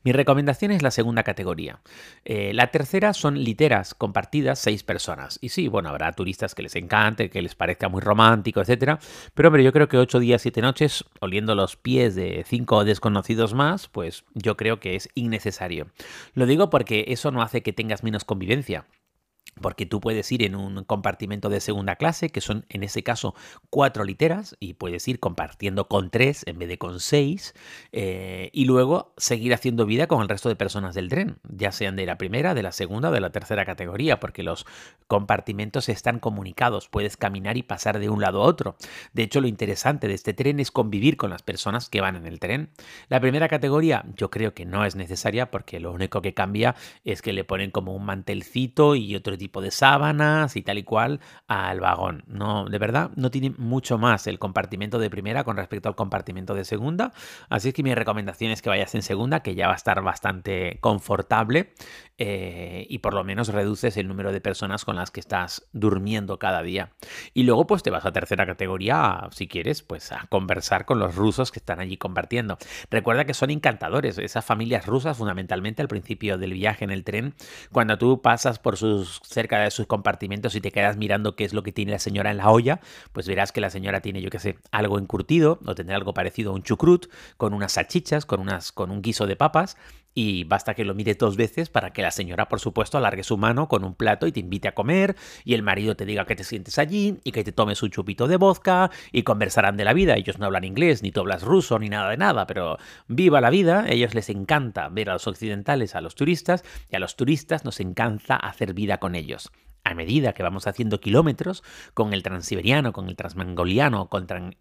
Mi 0.04 0.12
recomendación 0.12 0.72
es 0.72 0.82
la 0.82 0.92
segunda 0.92 1.24
categoría. 1.24 1.80
Eh, 2.26 2.52
la 2.54 2.72
tercera 2.72 3.14
son 3.14 3.44
literas 3.44 3.94
compartidas, 3.94 4.60
seis 4.60 4.84
personas. 4.84 5.40
Y 5.42 5.50
sí, 5.50 5.68
bueno, 5.68 5.90
habrá 5.90 6.12
turistas 6.12 6.54
que 6.54 6.64
les 6.64 6.76
encante, 6.76 7.30
que 7.30 7.42
les 7.42 7.56
parezca 7.56 7.88
muy 7.88 8.02
romántico, 8.02 8.62
etcétera. 8.62 9.00
Pero 9.34 9.50
hombre, 9.50 9.64
yo 9.64 9.72
creo 9.72 9.88
que 9.88 9.98
ocho 9.98 10.20
días, 10.20 10.42
siete 10.42 10.62
noches, 10.62 11.06
oliendo 11.22 11.56
los 11.56 11.76
pies 11.78 12.16
de 12.16 12.44
cinco 12.46 12.84
desconocidos 12.84 13.54
más, 13.54 13.88
pues 13.88 14.26
yo 14.34 14.58
creo 14.58 14.80
que 14.80 14.96
es 14.96 15.10
innecesario. 15.16 15.88
Lo 16.34 16.46
digo 16.46 16.70
porque 16.70 17.05
eso 17.06 17.31
no 17.31 17.42
hace 17.42 17.63
que 17.63 17.74
tengas 17.74 18.04
menos 18.04 18.25
convivencia 18.25 18.88
porque 19.62 19.86
tú 19.86 20.00
puedes 20.02 20.31
ir 20.31 20.44
en 20.44 20.56
un 20.56 20.84
compartimento 20.84 21.50
de 21.50 21.62
segunda 21.62 21.96
clase, 21.96 22.30
que 22.30 22.42
son 22.42 22.66
en 22.69 22.84
ese 22.84 23.04
caso 23.04 23.36
cuatro 23.69 24.04
literas, 24.04 24.56
y 24.60 24.74
puedes 24.74 25.07
ir 25.07 25.19
compartiendo 25.19 25.88
con 25.88 26.10
tres 26.10 26.44
en 26.46 26.60
vez 26.60 26.69
de 26.69 26.78
con 26.78 27.00
seis, 27.00 27.54
eh, 27.92 28.50
y 28.54 28.66
luego 28.66 29.13
seguir 29.18 29.54
haciendo 29.54 29.86
vida 29.86 30.07
con 30.07 30.22
el 30.22 30.30
resto 30.30 30.50
de 30.50 30.56
personas 30.56 30.96
del 30.96 31.10
tren, 31.10 31.38
ya 31.44 31.72
sean 31.72 31.96
de 31.96 32.06
la 32.06 32.18
primera, 32.18 32.54
de 32.54 32.63
la 32.63 32.72
segunda 32.72 33.10
o 33.10 33.12
de 33.12 33.22
la 33.22 33.31
tercera 33.31 33.66
categoría, 33.66 34.19
porque 34.19 34.44
los 34.44 34.66
compartimentos 35.07 35.90
están 35.90 36.19
comunicados, 36.19 36.90
puedes 36.90 37.18
caminar 37.18 37.58
y 37.58 37.63
pasar 37.63 38.00
de 38.00 38.10
un 38.10 38.22
lado 38.22 38.42
a 38.42 38.46
otro. 38.46 38.75
De 39.13 39.24
hecho, 39.24 39.42
lo 39.42 39.48
interesante 39.48 40.08
de 40.08 40.13
este 40.13 40.34
tren 40.34 40.60
es 40.60 40.72
convivir 40.72 41.18
con 41.18 41.30
las 41.30 41.44
personas 41.44 41.90
que 41.90 42.01
van 42.01 42.16
en 42.16 42.25
el 42.25 42.40
tren. 42.40 42.69
La 43.08 43.19
primera 43.19 43.48
categoría 43.48 44.06
yo 44.18 44.30
creo 44.30 44.54
que 44.54 44.66
no 44.66 44.86
es 44.86 44.96
necesaria, 44.96 45.51
porque 45.51 45.80
lo 45.80 45.92
único 45.92 46.22
que 46.22 46.34
cambia 46.34 46.75
es 47.04 47.22
que 47.22 47.34
le 47.34 47.44
ponen 47.44 47.72
como 47.72 47.96
un 47.96 48.06
mantelcito 48.06 48.96
y 48.96 49.16
otro 49.16 49.38
tipo 49.38 49.45
tipo 49.46 49.62
de 49.62 49.70
sábanas 49.70 50.56
y 50.56 50.64
tal 50.64 50.80
y 50.80 50.84
cual 50.84 51.20
al 51.48 51.80
vagón. 51.80 52.24
No, 52.26 52.66
de 52.66 52.80
verdad, 52.80 53.12
no 53.16 53.30
tiene 53.30 53.52
mucho 53.60 54.00
más 54.00 54.26
el 54.26 54.40
compartimento 54.40 54.98
de 54.98 55.12
primera 55.12 55.44
con 55.44 55.56
respecto 55.56 55.88
al 55.88 55.96
compartimento 55.96 56.56
de 56.56 56.66
segunda. 56.66 57.14
Así 57.48 57.68
es 57.68 57.76
que 57.76 57.84
mi 57.84 57.94
recomendación 57.94 58.52
es 58.52 58.64
que 58.64 58.70
vayas 58.70 58.96
en 58.96 59.04
segunda, 59.04 59.42
que 59.42 59.54
ya 59.54 59.68
va 59.68 59.74
a 59.74 59.76
estar 59.76 60.02
bastante 60.02 60.80
confortable 60.82 61.76
eh, 62.18 62.88
y 62.90 63.00
por 63.00 63.14
lo 63.14 63.24
menos 63.24 63.50
reduces 63.50 63.98
el 63.98 64.08
número 64.08 64.32
de 64.32 64.42
personas 64.42 64.84
con 64.84 64.96
las 64.96 65.12
que 65.12 65.20
estás 65.20 65.68
durmiendo 65.74 66.40
cada 66.40 66.64
día. 66.64 66.90
Y 67.36 67.44
luego 67.44 67.68
pues 67.68 67.84
te 67.84 67.92
vas 67.92 68.08
a 68.08 68.12
tercera 68.12 68.48
categoría, 68.48 69.28
si 69.30 69.48
quieres, 69.48 69.84
pues 69.84 70.12
a 70.12 70.26
conversar 70.28 70.86
con 70.86 70.98
los 70.98 71.16
rusos 71.16 71.52
que 71.52 71.60
están 71.60 71.80
allí 71.80 71.98
compartiendo. 71.98 72.58
Recuerda 72.90 73.26
que 73.26 73.36
son 73.36 73.52
encantadores, 73.52 74.18
esas 74.18 74.44
familias 74.44 74.88
rusas 74.88 75.18
fundamentalmente 75.18 75.84
al 75.84 75.88
principio 75.88 76.40
del 76.40 76.54
viaje 76.54 76.84
en 76.84 76.90
el 76.90 77.04
tren, 77.04 77.36
cuando 77.72 78.00
tú 78.00 78.24
pasas 78.24 78.58
por 78.58 78.78
sus 78.78 79.22
cerca 79.36 79.60
de 79.60 79.70
sus 79.70 79.86
compartimentos 79.86 80.56
y 80.56 80.62
te 80.62 80.72
quedas 80.72 80.98
mirando 80.98 81.36
qué 81.36 81.44
es 81.44 81.54
lo 81.54 81.62
que 81.62 81.72
tiene 81.72 81.92
la 81.92 82.00
señora 82.00 82.32
en 82.32 82.38
la 82.38 82.50
olla, 82.50 82.80
pues 83.12 83.28
verás 83.28 83.52
que 83.52 83.62
la 83.62 83.70
señora 83.70 84.02
tiene, 84.02 84.22
yo 84.22 84.32
qué 84.32 84.40
sé, 84.40 84.58
algo 84.72 84.98
encurtido 84.98 85.60
o 85.66 85.76
tendrá 85.76 85.98
algo 85.98 86.14
parecido 86.14 86.52
a 86.52 86.56
un 86.56 86.64
chucrut 86.64 87.08
con 87.38 87.54
unas 87.54 87.74
salchichas, 87.74 88.26
con, 88.26 88.40
unas, 88.40 88.72
con 88.72 88.90
un 88.90 89.02
guiso 89.02 89.28
de 89.28 89.36
papas 89.36 89.78
y 90.16 90.46
basta 90.46 90.74
que 90.74 90.86
lo 90.86 90.96
mire 90.96 91.14
dos 91.14 91.36
veces 91.36 91.70
para 91.70 91.92
que 91.92 92.02
la 92.02 92.10
señora, 92.10 92.48
por 92.48 92.62
supuesto, 92.62 92.98
alargue 92.98 93.24
su 93.24 93.38
mano 93.38 93.68
con 93.68 93.84
un 93.84 93.94
plato 93.94 94.26
y 94.26 94.32
te 94.32 94.40
invite 94.40 94.70
a 94.70 94.74
comer 94.74 95.16
y 95.44 95.54
el 95.54 95.62
marido 95.62 95.96
te 95.96 96.06
diga 96.06 96.26
que 96.26 96.38
te 96.38 96.46
sientes 96.46 96.80
allí 96.80 97.20
y 97.26 97.34
que 97.34 97.44
te 97.44 97.52
tomes 97.52 97.84
un 97.84 97.92
chupito 97.92 98.28
de 98.28 98.38
vodka 98.38 98.90
y 99.12 99.24
conversarán 99.24 99.76
de 99.76 99.84
la 99.84 99.94
vida. 99.94 100.16
Ellos 100.16 100.40
no 100.40 100.46
hablan 100.46 100.64
inglés, 100.64 101.04
ni 101.04 101.12
tú 101.12 101.20
hablas 101.20 101.44
ruso, 101.44 101.78
ni 101.78 101.90
nada 101.90 102.10
de 102.10 102.18
nada, 102.18 102.48
pero 102.48 102.78
viva 103.08 103.42
la 103.42 103.50
vida. 103.50 103.82
A 103.82 103.90
ellos 103.90 104.16
les 104.16 104.30
encanta 104.30 104.88
ver 104.88 105.10
a 105.10 105.14
los 105.14 105.28
occidentales, 105.28 105.96
a 105.96 106.02
los 106.02 106.16
turistas 106.16 106.64
y 106.90 106.96
a 106.96 107.00
los 107.00 107.18
turistas 107.18 107.66
nos 107.66 107.82
encanta 107.82 108.38
hacer 108.38 108.74
vida 108.74 109.00
con 109.00 109.16
ellos 109.16 109.51
a 109.86 109.94
medida 109.94 110.34
que 110.34 110.44
vamos 110.44 110.68
haciendo 110.68 111.00
kilómetros 111.00 111.63
con 111.94 112.13
el 112.13 112.24
transiberiano, 112.24 112.92
con 112.92 113.08
el 113.08 113.15
transmangoliano 113.15 114.10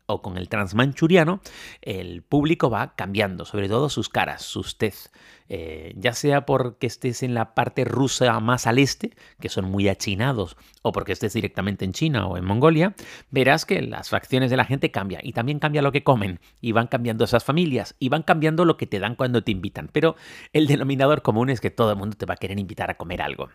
o 0.06 0.22
con, 0.22 0.36
el 0.36 0.48
transmanchuriano, 0.48 1.40
el 1.80 2.22
público 2.22 2.68
va 2.70 2.94
cambiando, 2.94 3.46
sobre 3.46 3.68
todo 3.68 3.88
sus 3.88 4.08
caras, 4.10 4.42
sus 4.42 4.76
tez. 4.76 5.10
Eh, 5.48 5.94
ya 5.96 6.14
sea 6.14 6.46
porque 6.46 6.86
estés 6.86 7.22
en 7.22 7.34
la 7.34 7.54
parte 7.54 7.84
rusa 7.84 8.38
más 8.40 8.66
al 8.66 8.78
este, 8.78 9.16
que 9.40 9.48
son 9.48 9.64
muy 9.64 9.88
achinados, 9.88 10.56
o 10.82 10.92
porque 10.92 11.12
estés 11.12 11.32
directamente 11.32 11.86
en 11.86 11.92
China 11.92 12.26
o 12.26 12.36
en 12.36 12.44
Mongolia, 12.44 12.94
verás 13.30 13.64
que 13.64 13.80
las 13.80 14.10
facciones 14.10 14.50
de 14.50 14.58
la 14.58 14.66
gente 14.66 14.90
cambian 14.90 15.22
y 15.24 15.32
también 15.32 15.58
cambia 15.58 15.82
lo 15.82 15.92
que 15.92 16.04
comen 16.04 16.38
y 16.60 16.72
van 16.72 16.86
cambiando 16.86 17.24
esas 17.24 17.44
familias 17.44 17.96
y 17.98 18.10
van 18.10 18.22
cambiando 18.22 18.66
lo 18.66 18.76
que 18.76 18.86
te 18.86 18.98
dan 18.98 19.16
cuando 19.16 19.42
te 19.42 19.52
invitan. 19.52 19.88
Pero 19.90 20.16
el 20.52 20.66
denominador 20.66 21.22
común 21.22 21.48
es 21.48 21.62
que 21.62 21.70
todo 21.70 21.92
el 21.92 21.96
mundo 21.96 22.16
te 22.16 22.26
va 22.26 22.34
a 22.34 22.38
querer 22.38 22.58
invitar 22.58 22.90
a 22.90 22.98
comer 22.98 23.22
algo. 23.22 23.48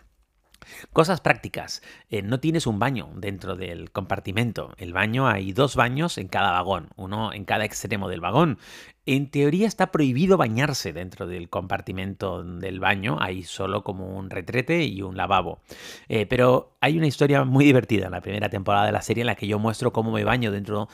Cosas 0.94 1.22
prácticas. 1.22 1.82
Eh, 2.10 2.22
no 2.22 2.40
tienes 2.40 2.68
un 2.68 2.80
baño 2.80 3.10
dentro 3.16 3.56
del 3.56 3.92
compartimento. 3.92 4.74
El 4.78 4.94
baño 4.94 5.28
hay 5.28 5.54
dos 5.54 5.76
baños 5.76 6.18
en 6.18 6.28
cada 6.28 6.52
vagón, 6.52 6.90
uno 6.96 7.34
en 7.34 7.46
cada 7.46 7.66
extremo 7.66 8.10
del 8.10 8.22
vagón. 8.22 8.60
En 9.12 9.32
teoría 9.32 9.66
está 9.66 9.92
prohibido 9.92 10.38
bañarse 10.38 10.94
dentro 10.94 11.26
del 11.26 11.50
compartimento 11.50 12.44
del 12.44 12.80
baño, 12.80 13.18
hay 13.20 13.42
solo 13.42 13.84
como 13.84 14.16
un 14.16 14.30
retrete 14.30 14.84
y 14.84 15.02
un 15.02 15.18
lavabo. 15.18 15.62
Eh, 16.10 16.28
pero 16.28 16.78
hay 16.80 16.96
una 16.96 17.08
historia 17.08 17.44
muy 17.44 17.66
divertida 17.66 18.06
en 18.06 18.12
la 18.12 18.22
primera 18.22 18.50
temporada 18.50 18.86
de 18.86 18.92
la 18.92 19.02
serie 19.02 19.22
en 19.22 19.28
la 19.28 19.36
que 19.36 19.48
yo 19.48 19.58
muestro 19.58 19.92
cómo 19.92 20.12
me 20.12 20.24
baño 20.24 20.52
dentro, 20.52 20.90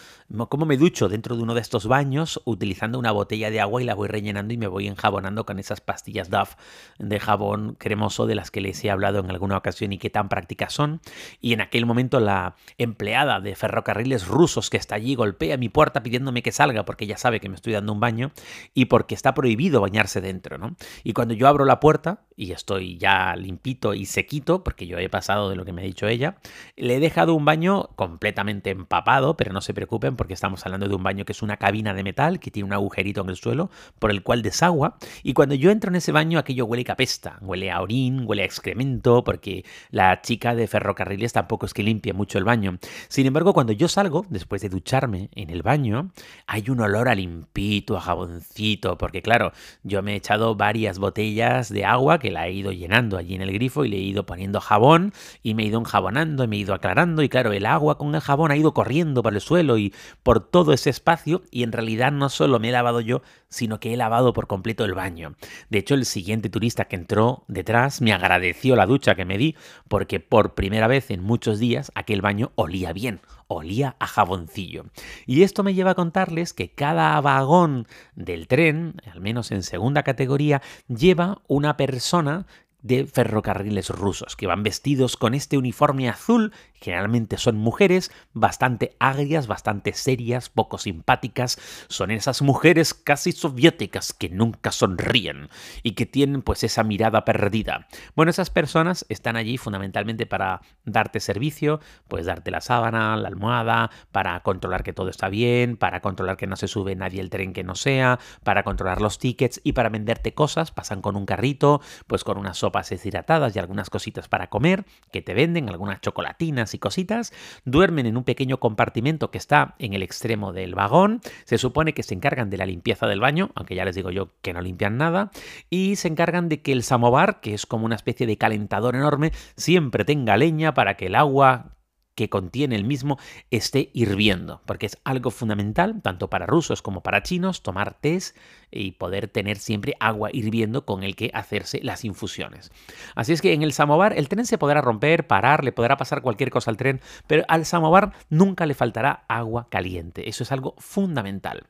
cómo 0.50 0.66
me 0.66 0.78
ducho 0.78 1.10
dentro 1.10 1.36
de 1.36 1.44
uno 1.44 1.54
de 1.54 1.60
estos 1.60 1.88
baños 1.88 2.42
utilizando 2.46 2.98
una 2.98 3.12
botella 3.12 3.52
de 3.52 3.60
agua 3.60 3.82
y 3.82 3.86
la 3.86 3.96
voy 3.96 4.08
rellenando 4.08 4.54
y 4.54 4.58
me 4.58 4.68
voy 4.68 4.88
enjabonando 4.88 5.46
con 5.46 5.60
esas 5.60 5.82
pastillas 5.82 6.30
Duff 6.30 6.56
de 6.98 7.20
jabón 7.20 7.76
cremoso 7.78 8.26
de 8.28 8.36
las 8.36 8.50
que 8.50 8.62
les 8.62 8.82
he 8.86 8.90
hablado 8.90 9.20
en 9.20 9.30
alguna 9.30 9.58
ocasión 9.58 9.92
y 9.92 9.98
que 9.98 10.10
tan 10.10 10.30
prácticas 10.30 10.72
son. 10.72 11.02
Y 11.42 11.52
en 11.52 11.60
aquel 11.60 11.86
momento 11.86 12.22
la 12.22 12.56
empleada 12.78 13.42
de 13.42 13.56
ferrocarriles 13.56 14.26
rusos 14.26 14.70
que 14.70 14.78
está 14.78 14.96
allí 14.96 15.16
golpea 15.16 15.58
mi 15.58 15.68
puerta 15.68 16.02
pidiéndome 16.02 16.42
que 16.42 16.54
salga 16.54 16.86
porque 16.86 17.08
ya 17.08 17.18
sabe 17.18 17.42
que 17.42 17.50
me 17.50 17.56
estoy 17.56 17.74
dando 17.74 17.92
un 17.92 18.05
baño 18.06 18.32
y 18.74 18.86
porque 18.86 19.16
está 19.16 19.34
prohibido 19.34 19.82
bañarse 19.82 20.22
dentro, 20.22 20.58
¿no? 20.58 20.76
Y 21.04 21.14
cuando 21.14 21.34
yo 21.34 21.48
abro 21.48 21.66
la 21.66 21.80
puerta, 21.80 22.25
y 22.36 22.52
estoy 22.52 22.98
ya 22.98 23.36
limpito 23.36 23.94
y 23.94 24.06
sequito, 24.06 24.64
porque 24.64 24.88
yo 24.88 24.98
he 24.98 25.10
pasado 25.10 25.50
de 25.50 25.56
lo 25.56 25.66
que 25.66 25.74
me 25.74 25.82
ha 25.82 25.86
dicho 25.86 26.08
ella. 26.08 26.38
Le 26.76 26.96
he 26.96 27.00
dejado 27.00 27.34
un 27.34 27.46
baño 27.46 27.90
completamente 27.96 28.72
empapado, 28.72 29.38
pero 29.38 29.54
no 29.54 29.62
se 29.62 29.74
preocupen 29.74 30.16
porque 30.16 30.34
estamos 30.34 30.66
hablando 30.66 30.88
de 30.88 30.96
un 30.96 31.04
baño 31.04 31.26
que 31.26 31.32
es 31.32 31.42
una 31.42 31.58
cabina 31.58 31.94
de 31.94 32.04
metal, 32.04 32.40
que 32.40 32.52
tiene 32.52 32.68
un 32.68 32.74
agujerito 32.74 33.22
en 33.22 33.30
el 33.30 33.36
suelo 33.36 33.70
por 34.00 34.12
el 34.12 34.24
cual 34.24 34.42
desagua. 34.42 34.98
Y 35.24 35.34
cuando 35.34 35.56
yo 35.56 35.72
entro 35.72 35.90
en 35.90 35.96
ese 35.96 36.12
baño, 36.12 36.40
aquello 36.40 36.66
huele 36.66 36.86
a 36.90 36.96
pesta, 36.96 37.38
huele 37.42 37.72
a 37.72 37.82
orín, 37.82 38.24
huele 38.26 38.44
a 38.44 38.46
excremento, 38.46 39.24
porque 39.24 39.66
la 39.90 40.22
chica 40.22 40.56
de 40.56 40.68
ferrocarriles 40.68 41.34
tampoco 41.34 41.66
es 41.66 41.74
que 41.74 41.84
limpie 41.84 42.14
mucho 42.14 42.38
el 42.38 42.44
baño. 42.44 42.78
Sin 43.08 43.26
embargo, 43.26 43.54
cuando 43.54 43.74
yo 43.74 43.88
salgo, 43.88 44.26
después 44.30 44.62
de 44.62 44.70
ducharme 44.70 45.30
en 45.34 45.50
el 45.50 45.64
baño, 45.64 46.12
hay 46.48 46.70
un 46.70 46.82
olor 46.82 47.10
a 47.10 47.16
limpito, 47.16 47.98
a 47.98 48.02
jaboncito, 48.02 48.98
porque 48.98 49.22
claro, 49.22 49.52
yo 49.84 50.04
me 50.04 50.14
he 50.14 50.16
echado 50.16 50.56
varias 50.56 51.00
botellas 51.00 51.70
de 51.70 51.86
agua 51.86 52.20
la 52.32 52.48
he 52.48 52.54
ido 52.54 52.72
llenando 52.72 53.18
allí 53.18 53.36
en 53.36 53.42
el 53.42 53.52
grifo 53.52 53.86
y 53.86 53.90
le 53.90 53.98
he 53.98 54.02
ido 54.02 54.26
poniendo 54.26 54.60
jabón 54.60 55.14
y 55.44 55.54
me 55.54 55.64
he 55.64 55.68
ido 55.68 55.80
enjabonando 55.80 56.44
y 56.44 56.48
me 56.48 56.56
he 56.56 56.60
ido 56.60 56.74
aclarando 56.74 57.22
y 57.24 57.30
claro, 57.30 57.52
el 57.52 57.66
agua 57.66 57.98
con 57.98 58.14
el 58.16 58.22
jabón 58.22 58.52
ha 58.52 58.58
ido 58.58 58.74
corriendo 58.74 59.24
por 59.24 59.34
el 59.34 59.42
suelo 59.42 59.78
y 59.78 59.94
por 60.24 60.40
todo 60.40 60.74
ese 60.74 60.90
espacio 60.90 61.44
y 61.52 61.64
en 61.64 61.72
realidad 61.72 62.12
no 62.12 62.30
solo 62.30 62.60
me 62.60 62.70
he 62.70 62.72
lavado 62.72 63.02
yo, 63.02 63.22
sino 63.50 63.80
que 63.80 63.94
he 63.94 63.98
lavado 63.98 64.34
por 64.34 64.48
completo 64.48 64.86
el 64.86 64.94
baño. 64.94 65.36
De 65.70 65.80
hecho, 65.80 65.96
el 65.96 66.06
siguiente 66.06 66.50
turista 66.50 66.86
que 66.86 66.96
entró 66.96 67.44
detrás 67.48 68.02
me 68.02 68.14
agradeció 68.14 68.76
la 68.76 68.86
ducha 68.86 69.16
que 69.16 69.26
me 69.26 69.38
di 69.38 69.56
porque 69.88 70.20
por 70.20 70.54
primera 70.56 70.88
vez 70.88 71.12
en 71.12 71.24
muchos 71.24 71.60
días 71.60 71.92
aquel 71.96 72.22
baño 72.22 72.52
olía 72.56 72.94
bien, 72.94 73.22
olía 73.48 73.96
a 74.00 74.08
jaboncillo. 74.08 74.86
Y 75.26 75.44
esto 75.44 75.64
me 75.64 75.74
lleva 75.74 75.92
a 75.92 75.96
contarles 75.96 76.54
que 76.54 76.72
cada 76.72 77.20
vagón 77.22 77.88
del 78.16 78.48
tren, 78.48 79.02
al 79.12 79.22
menos 79.22 79.52
en 79.52 79.64
segunda 79.64 80.04
categoría, 80.04 80.62
lleva 80.88 81.42
una 81.48 81.78
persona 81.78 82.46
de 82.86 83.08
ferrocarriles 83.08 83.90
rusos, 83.90 84.36
que 84.36 84.46
van 84.46 84.62
vestidos 84.62 85.18
con 85.18 85.34
este 85.34 85.58
uniforme 85.58 86.08
azul 86.08 86.54
Generalmente 86.86 87.38
son 87.38 87.58
mujeres 87.58 88.12
bastante 88.34 88.96
agrias, 89.00 89.48
bastante 89.48 89.94
serias, 89.94 90.50
poco 90.50 90.78
simpáticas. 90.78 91.58
Son 91.88 92.12
esas 92.12 92.44
mujeres 92.44 92.94
casi 92.94 93.32
soviéticas 93.32 94.14
que 94.14 94.30
nunca 94.30 94.72
sonríen 94.72 95.50
y 95.82 95.94
que 95.94 96.06
tienen 96.06 96.44
pues 96.44 96.64
esa 96.64 96.84
mirada 96.84 97.26
perdida. 97.26 97.88
Bueno, 98.16 98.30
esas 98.30 98.52
personas 98.52 99.04
están 99.10 99.36
allí 99.36 99.58
fundamentalmente 99.58 100.28
para 100.28 100.62
darte 100.84 101.20
servicio, 101.20 101.80
pues 102.08 102.28
darte 102.28 102.52
la 102.52 102.62
sábana, 102.62 103.18
la 103.18 103.30
almohada, 103.30 103.90
para 104.12 104.40
controlar 104.42 104.84
que 104.84 104.94
todo 104.94 105.10
está 105.10 105.28
bien, 105.28 105.78
para 105.78 106.02
controlar 106.02 106.38
que 106.38 106.46
no 106.46 106.56
se 106.56 106.68
sube 106.68 106.96
nadie 106.96 107.20
el 107.20 107.32
tren 107.32 107.54
que 107.54 107.64
no 107.64 107.74
sea, 107.74 108.20
para 108.44 108.62
controlar 108.62 109.02
los 109.02 109.18
tickets 109.18 109.60
y 109.64 109.72
para 109.74 109.90
venderte 109.90 110.36
cosas. 110.36 110.70
Pasan 110.70 111.02
con 111.02 111.16
un 111.16 111.26
carrito, 111.26 111.82
pues 112.06 112.24
con 112.24 112.38
unas 112.38 112.64
sopas 112.76 112.90
deshidratadas 112.90 113.56
y 113.56 113.60
algunas 113.60 113.90
cositas 113.90 114.28
para 114.28 114.48
comer 114.48 114.84
que 115.12 115.22
te 115.22 115.34
venden, 115.34 115.70
algunas 115.70 116.02
chocolatinas 116.02 116.74
y 116.74 116.80
cositas, 116.80 117.32
duermen 117.64 118.06
en 118.06 118.18
un 118.18 118.26
pequeño 118.26 118.60
compartimento 118.60 119.32
que 119.32 119.38
está 119.38 119.76
en 119.80 119.94
el 119.94 120.04
extremo 120.04 120.52
del 120.52 120.76
vagón, 120.76 121.22
se 121.46 121.58
supone 121.58 121.94
que 121.94 122.04
se 122.04 122.14
encargan 122.14 122.50
de 122.50 122.58
la 122.58 122.66
limpieza 122.66 123.08
del 123.08 123.22
baño, 123.22 123.52
aunque 123.56 123.76
ya 123.76 123.86
les 123.86 123.96
digo 123.96 124.12
yo 124.12 124.32
que 124.42 124.52
no 124.52 124.62
limpian 124.62 124.98
nada, 124.98 125.32
y 125.70 125.96
se 125.96 126.10
encargan 126.10 126.50
de 126.50 126.62
que 126.62 126.74
el 126.74 126.84
samovar, 126.84 127.40
que 127.40 127.54
es 127.54 127.66
como 127.66 127.86
una 127.86 127.96
especie 127.96 128.28
de 128.28 128.38
calentador 128.38 128.96
enorme, 128.96 129.32
siempre 129.56 130.04
tenga 130.04 130.36
leña 130.36 130.74
para 130.74 130.98
que 130.98 131.06
el 131.06 131.16
agua 131.16 131.76
que 132.16 132.30
contiene 132.30 132.76
el 132.76 132.86
mismo 132.86 133.20
esté 133.52 133.92
hirviendo, 133.94 134.62
porque 134.66 134.88
es 134.88 134.98
algo 135.04 135.32
fundamental, 135.32 136.02
tanto 136.02 136.30
para 136.30 136.46
rusos 136.46 136.82
como 136.82 137.04
para 137.04 137.22
chinos, 137.24 137.62
tomar 137.62 138.00
test 138.00 138.38
y 138.76 138.92
poder 138.92 139.28
tener 139.28 139.58
siempre 139.58 139.96
agua 140.00 140.30
hirviendo 140.32 140.86
con 140.86 141.04
el 141.04 141.16
que 141.16 141.32
hacerse 141.34 141.80
las 141.84 142.06
infusiones. 142.06 142.72
Así 143.16 143.34
es 143.34 143.42
que 143.42 143.54
en 143.54 143.64
el 143.64 143.74
samovar 143.74 144.18
el 144.18 144.30
tren 144.30 144.46
se 144.46 144.58
podrá 144.58 144.82
romper, 144.82 145.28
parar, 145.28 145.64
le 145.64 145.72
podrá 145.72 145.98
pasar 145.98 146.22
cualquier 146.22 146.50
cosa 146.50 146.72
al 146.72 146.78
tren, 146.78 147.02
pero 147.28 147.44
al 147.48 147.66
samovar 147.66 148.14
nunca 148.30 148.66
le 148.66 148.74
faltará 148.74 149.26
agua 149.28 149.68
caliente. 149.70 150.30
Eso 150.30 150.44
es 150.44 150.52
algo 150.52 150.76
fundamental. 150.78 151.64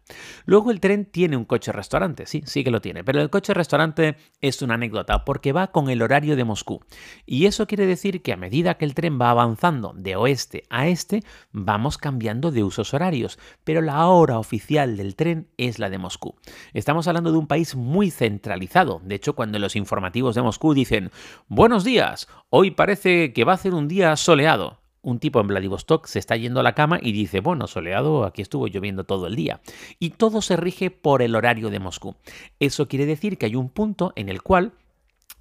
Luego 0.46 0.72
el 0.72 0.80
tren 0.80 1.06
tiene 1.06 1.38
un 1.38 1.46
coche 1.46 1.72
restaurante, 1.72 2.26
sí, 2.26 2.44
sí 2.46 2.64
que 2.64 2.72
lo 2.72 2.82
tiene, 2.82 3.04
pero 3.04 3.22
el 3.22 3.30
coche 3.30 3.54
restaurante 3.54 4.18
es 4.42 4.62
una 4.62 4.76
anécdota 4.76 5.26
porque 5.26 5.54
va 5.54 5.68
con 5.68 5.90
el 5.90 6.02
horario 6.02 6.36
de 6.36 6.44
Moscú. 6.44 6.82
Y 7.26 7.46
eso 7.46 7.68
quiere 7.68 7.86
decir 7.86 8.22
que 8.22 8.34
a 8.34 8.38
medida 8.38 8.76
que 8.76 8.86
el 8.86 8.96
tren 8.96 9.20
va 9.20 9.30
avanzando 9.30 9.94
de 9.96 10.16
oeste 10.16 10.64
a 10.70 10.88
este, 10.88 11.24
vamos 11.52 11.98
cambiando 11.98 12.52
de 12.52 12.64
usos 12.64 12.94
horarios, 12.94 13.40
pero 13.64 13.82
la 13.82 14.08
hora 14.08 14.40
oficial 14.40 14.98
del 14.98 15.16
tren 15.16 15.48
es 15.58 15.80
la 15.80 15.90
de 15.90 15.98
Moscú. 15.98 16.36
Estamos 16.74 16.95
hablando 17.04 17.32
de 17.32 17.38
un 17.38 17.48
país 17.48 17.76
muy 17.76 18.10
centralizado. 18.10 19.02
De 19.04 19.16
hecho, 19.16 19.36
cuando 19.36 19.60
los 19.60 19.76
informativos 19.76 20.36
de 20.36 20.42
Moscú 20.42 20.74
dicen, 20.74 21.12
buenos 21.48 21.84
días, 21.84 22.28
hoy 22.50 22.72
parece 22.72 23.34
que 23.34 23.44
va 23.44 23.54
a 23.54 23.58
ser 23.58 23.74
un 23.74 23.88
día 23.88 24.16
soleado. 24.16 24.80
Un 25.02 25.20
tipo 25.20 25.40
en 25.40 25.48
Vladivostok 25.48 26.08
se 26.08 26.18
está 26.18 26.36
yendo 26.36 26.60
a 26.60 26.64
la 26.64 26.74
cama 26.74 26.98
y 27.02 27.12
dice, 27.12 27.40
bueno, 27.42 27.68
soleado, 27.68 28.26
aquí 28.26 28.42
estuvo 28.42 28.68
lloviendo 28.68 29.04
todo 29.04 29.28
el 29.28 29.36
día. 29.36 29.62
Y 30.00 30.12
todo 30.12 30.42
se 30.42 30.56
rige 30.56 30.90
por 30.90 31.22
el 31.22 31.36
horario 31.36 31.70
de 31.70 31.80
Moscú. 31.80 32.16
Eso 32.60 32.88
quiere 32.88 33.06
decir 33.06 33.38
que 33.38 33.46
hay 33.46 33.56
un 33.56 33.70
punto 33.70 34.14
en 34.16 34.30
el 34.30 34.42
cual, 34.42 34.72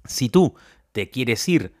si 0.03 0.29
tú 0.29 0.53
te 0.91 1.09
quieres 1.09 1.47
ir 1.49 1.73